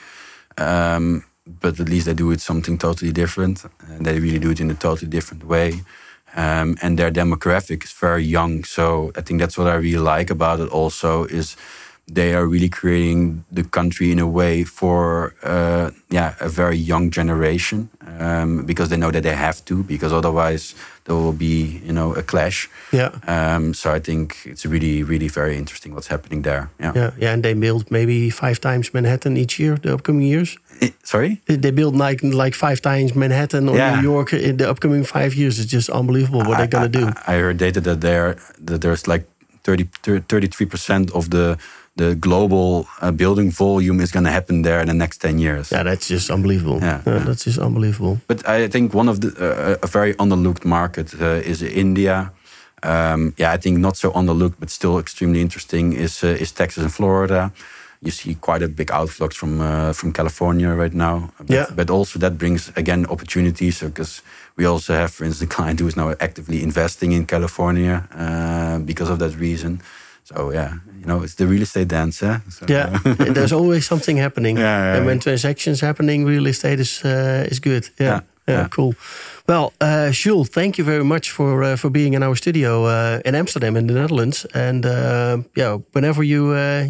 um, 0.58 1.24
but 1.62 1.80
at 1.80 1.90
least 1.90 2.06
they 2.06 2.14
do 2.14 2.32
it 2.32 2.42
something 2.42 2.78
totally 2.78 3.12
different. 3.12 3.66
And 3.88 4.06
they 4.06 4.20
really 4.20 4.40
do 4.40 4.52
it 4.52 4.60
in 4.60 4.72
a 4.72 4.76
totally 4.76 5.10
different 5.10 5.44
way. 5.46 5.82
Um, 6.36 6.78
and 6.82 6.98
their 6.98 7.12
demographic 7.12 7.84
is 7.84 7.92
very 7.92 8.24
young, 8.24 8.64
so 8.64 9.12
I 9.16 9.22
think 9.22 9.40
that's 9.40 9.58
what 9.58 9.68
I 9.68 9.76
really 9.76 9.98
like 9.98 10.30
about 10.30 10.60
it. 10.60 10.70
Also, 10.70 11.26
is 11.26 11.56
they 12.10 12.34
are 12.34 12.46
really 12.46 12.70
creating 12.70 13.44
the 13.52 13.64
country 13.64 14.12
in 14.12 14.20
a 14.20 14.28
way 14.28 14.64
for 14.64 15.34
uh, 15.44 15.92
yeah 16.10 16.36
a 16.40 16.50
very 16.50 16.78
young 16.78 17.12
generation 17.12 17.90
um, 18.20 18.66
because 18.66 18.90
they 18.90 18.98
know 18.98 19.12
that 19.12 19.24
they 19.24 19.36
have 19.36 19.64
to 19.66 19.84
because 19.84 20.12
otherwise 20.12 20.76
there 21.06 21.16
will 21.16 21.34
be 21.34 21.82
you 21.86 21.94
know 21.94 22.14
a 22.16 22.24
clash. 22.24 22.70
Yeah. 22.92 23.12
Um, 23.28 23.74
so 23.74 23.94
I 23.94 24.00
think 24.00 24.46
it's 24.46 24.66
really 24.66 25.04
really 25.04 25.28
very 25.28 25.56
interesting 25.58 25.94
what's 25.94 26.08
happening 26.08 26.44
there. 26.44 26.70
Yeah. 26.80 26.94
Yeah. 26.96 27.12
Yeah. 27.18 27.34
And 27.34 27.44
they 27.44 27.54
build 27.54 27.92
maybe 27.92 28.30
five 28.30 28.60
times 28.60 28.94
Manhattan 28.94 29.38
each 29.38 29.60
year 29.60 29.78
the 29.78 29.94
upcoming 29.94 30.28
years. 30.28 30.58
Sorry. 31.04 31.42
They 31.46 31.72
build 31.72 31.96
like 31.96 32.24
like 32.24 32.56
five 32.56 32.82
times 32.82 33.16
Manhattan 33.16 33.70
or 33.70 33.78
yeah. 33.78 33.96
New 33.96 34.12
York 34.12 34.34
in 34.34 34.58
the 34.58 34.70
upcoming 34.70 35.04
five 35.04 35.36
years. 35.36 35.60
It's 35.60 35.72
just 35.72 35.90
unbelievable 35.90 36.40
what 36.40 36.56
I, 36.56 36.58
they're 36.58 36.68
gonna 36.68 36.90
do. 36.90 37.06
I, 37.28 37.36
I 37.36 37.40
heard 37.40 37.58
data 37.58 37.82
that 37.82 38.02
there 38.02 38.38
that 38.66 38.82
there's 38.82 39.08
like 39.08 39.26
33 39.64 40.66
percent 40.66 41.12
of 41.12 41.30
the 41.30 41.58
the 42.00 42.16
global 42.16 42.88
uh, 43.02 43.12
building 43.12 43.52
volume 43.52 44.00
is 44.04 44.12
going 44.12 44.26
to 44.26 44.32
happen 44.32 44.64
there 44.64 44.80
in 44.82 44.88
the 44.88 44.94
next 44.94 45.18
10 45.22 45.40
years. 45.40 45.72
Yeah, 45.72 45.84
that's 45.84 46.08
just 46.08 46.30
unbelievable. 46.30 46.80
Yeah, 46.82 47.02
yeah. 47.06 47.20
that's 47.26 47.44
just 47.44 47.60
unbelievable. 47.60 48.18
But 48.28 48.48
I 48.48 48.70
think 48.70 48.94
one 48.94 49.10
of 49.10 49.20
the, 49.20 49.28
uh, 49.28 49.84
a 49.84 49.88
very 49.88 50.14
underlooked 50.16 50.66
market 50.66 51.14
uh, 51.22 51.52
is 51.52 51.62
India. 51.62 52.32
Um, 52.84 53.34
yeah, 53.38 53.52
I 53.52 53.58
think 53.58 53.80
not 53.80 53.98
so 53.98 54.12
underlooked, 54.12 54.56
but 54.60 54.70
still 54.70 54.98
extremely 54.98 55.42
interesting 55.42 55.94
is, 55.94 56.24
uh, 56.24 56.28
is 56.40 56.52
Texas 56.52 56.84
and 56.84 56.94
Florida. 56.94 57.52
You 58.02 58.12
see 58.12 58.36
quite 58.36 58.64
a 58.64 58.70
big 58.70 58.88
outflux 58.92 59.34
from 59.34 59.60
uh, 59.60 59.92
from 59.92 60.14
California 60.14 60.70
right 60.74 60.94
now. 60.94 61.32
But, 61.38 61.50
yeah. 61.50 61.66
but 61.76 61.90
also 61.90 62.20
that 62.20 62.38
brings 62.38 62.72
again 62.76 63.06
opportunities 63.10 63.82
because 63.82 64.22
we 64.56 64.66
also 64.66 64.94
have, 64.94 65.10
for 65.10 65.26
instance, 65.26 65.52
a 65.52 65.56
client 65.56 65.80
who 65.82 65.88
is 65.88 65.96
now 65.96 66.16
actively 66.20 66.64
investing 66.64 67.12
in 67.12 67.26
California 67.26 68.08
uh, 68.16 68.86
because 68.86 69.12
of 69.12 69.18
that 69.20 69.36
reason. 69.40 69.82
So 70.36 70.52
yeah, 70.52 70.74
you 71.00 71.06
know, 71.06 71.24
it's 71.24 71.36
the 71.36 71.48
real 71.48 71.62
estate 71.62 71.88
dance. 71.88 72.22
Eh? 72.24 72.40
So, 72.50 72.66
yeah, 72.70 73.00
there's 73.34 73.54
always 73.54 73.86
something 73.86 74.18
happening. 74.18 74.58
Yeah, 74.58 74.64
yeah, 74.64 74.98
and 74.98 75.06
when 75.06 75.20
transactions 75.20 75.82
happening, 75.82 76.26
real 76.26 76.48
estate 76.48 76.80
is 76.80 77.04
uh, 77.04 77.48
is 77.50 77.60
good. 77.60 77.90
Yeah, 78.00 78.22
yeah, 78.48 78.68
cool. 78.70 78.94
Well, 79.48 79.74
uh, 79.82 80.12
Jules, 80.12 80.50
thank 80.50 80.78
you 80.78 80.84
very 80.86 81.04
much 81.04 81.32
for 81.32 81.64
uh, 81.64 81.76
for 81.76 81.90
being 81.90 82.14
in 82.14 82.24
our 82.24 82.36
studio 82.36 82.86
uh, 82.86 83.20
in 83.26 83.34
Amsterdam, 83.36 83.76
in 83.76 83.88
the 83.88 83.94
Netherlands. 83.94 84.46
And 84.54 84.86
uh, 84.86 85.38
yeah, 85.56 85.80
whenever 85.94 86.24
you 86.24 86.52
uh, 86.52 86.86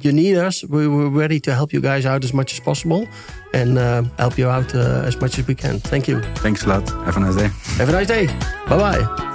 you 0.00 0.12
need 0.12 0.36
us, 0.36 0.64
we, 0.64 0.88
we're 0.88 1.20
ready 1.20 1.40
to 1.40 1.54
help 1.54 1.72
you 1.72 1.80
guys 1.80 2.04
out 2.04 2.24
as 2.24 2.32
much 2.32 2.52
as 2.52 2.60
possible 2.60 3.06
and 3.54 3.78
uh, 3.78 4.02
help 4.18 4.38
you 4.38 4.48
out 4.48 4.74
as 4.74 5.20
much 5.20 5.38
as 5.38 5.46
we 5.46 5.54
can. 5.54 5.78
Thank 5.78 6.08
you. 6.08 6.20
Thanks 6.42 6.64
a 6.64 6.68
lot. 6.68 6.90
Have 7.04 7.16
a 7.16 7.20
nice 7.20 7.36
day. 7.36 7.50
Have 7.78 7.88
a 7.88 7.92
nice 7.92 8.08
day. 8.08 8.26
Bye 8.68 8.78
bye. 8.78 9.32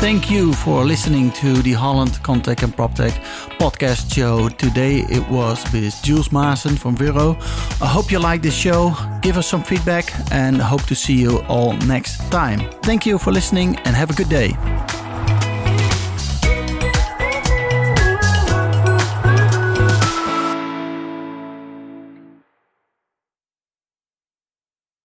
Thank 0.00 0.30
you 0.30 0.52
for 0.52 0.84
listening 0.84 1.32
to 1.32 1.54
the 1.60 1.72
Holland 1.72 2.12
ConTech 2.22 2.62
and 2.62 2.74
PropTech 2.74 3.12
podcast 3.58 4.14
show. 4.14 4.48
Today 4.48 5.00
it 5.10 5.28
was 5.28 5.60
with 5.72 6.00
Jules 6.04 6.28
Maassen 6.28 6.78
from 6.78 6.94
Vero. 6.94 7.36
I 7.82 7.86
hope 7.86 8.12
you 8.12 8.20
like 8.20 8.40
this 8.40 8.54
show. 8.54 8.94
Give 9.22 9.36
us 9.36 9.48
some 9.48 9.64
feedback 9.64 10.12
and 10.30 10.62
hope 10.62 10.84
to 10.84 10.94
see 10.94 11.14
you 11.14 11.40
all 11.48 11.72
next 11.78 12.18
time. 12.30 12.60
Thank 12.82 13.06
you 13.06 13.18
for 13.18 13.32
listening 13.32 13.76
and 13.84 13.96
have 13.96 14.10
a 14.10 14.14
good 14.14 14.28
day. 14.28 14.56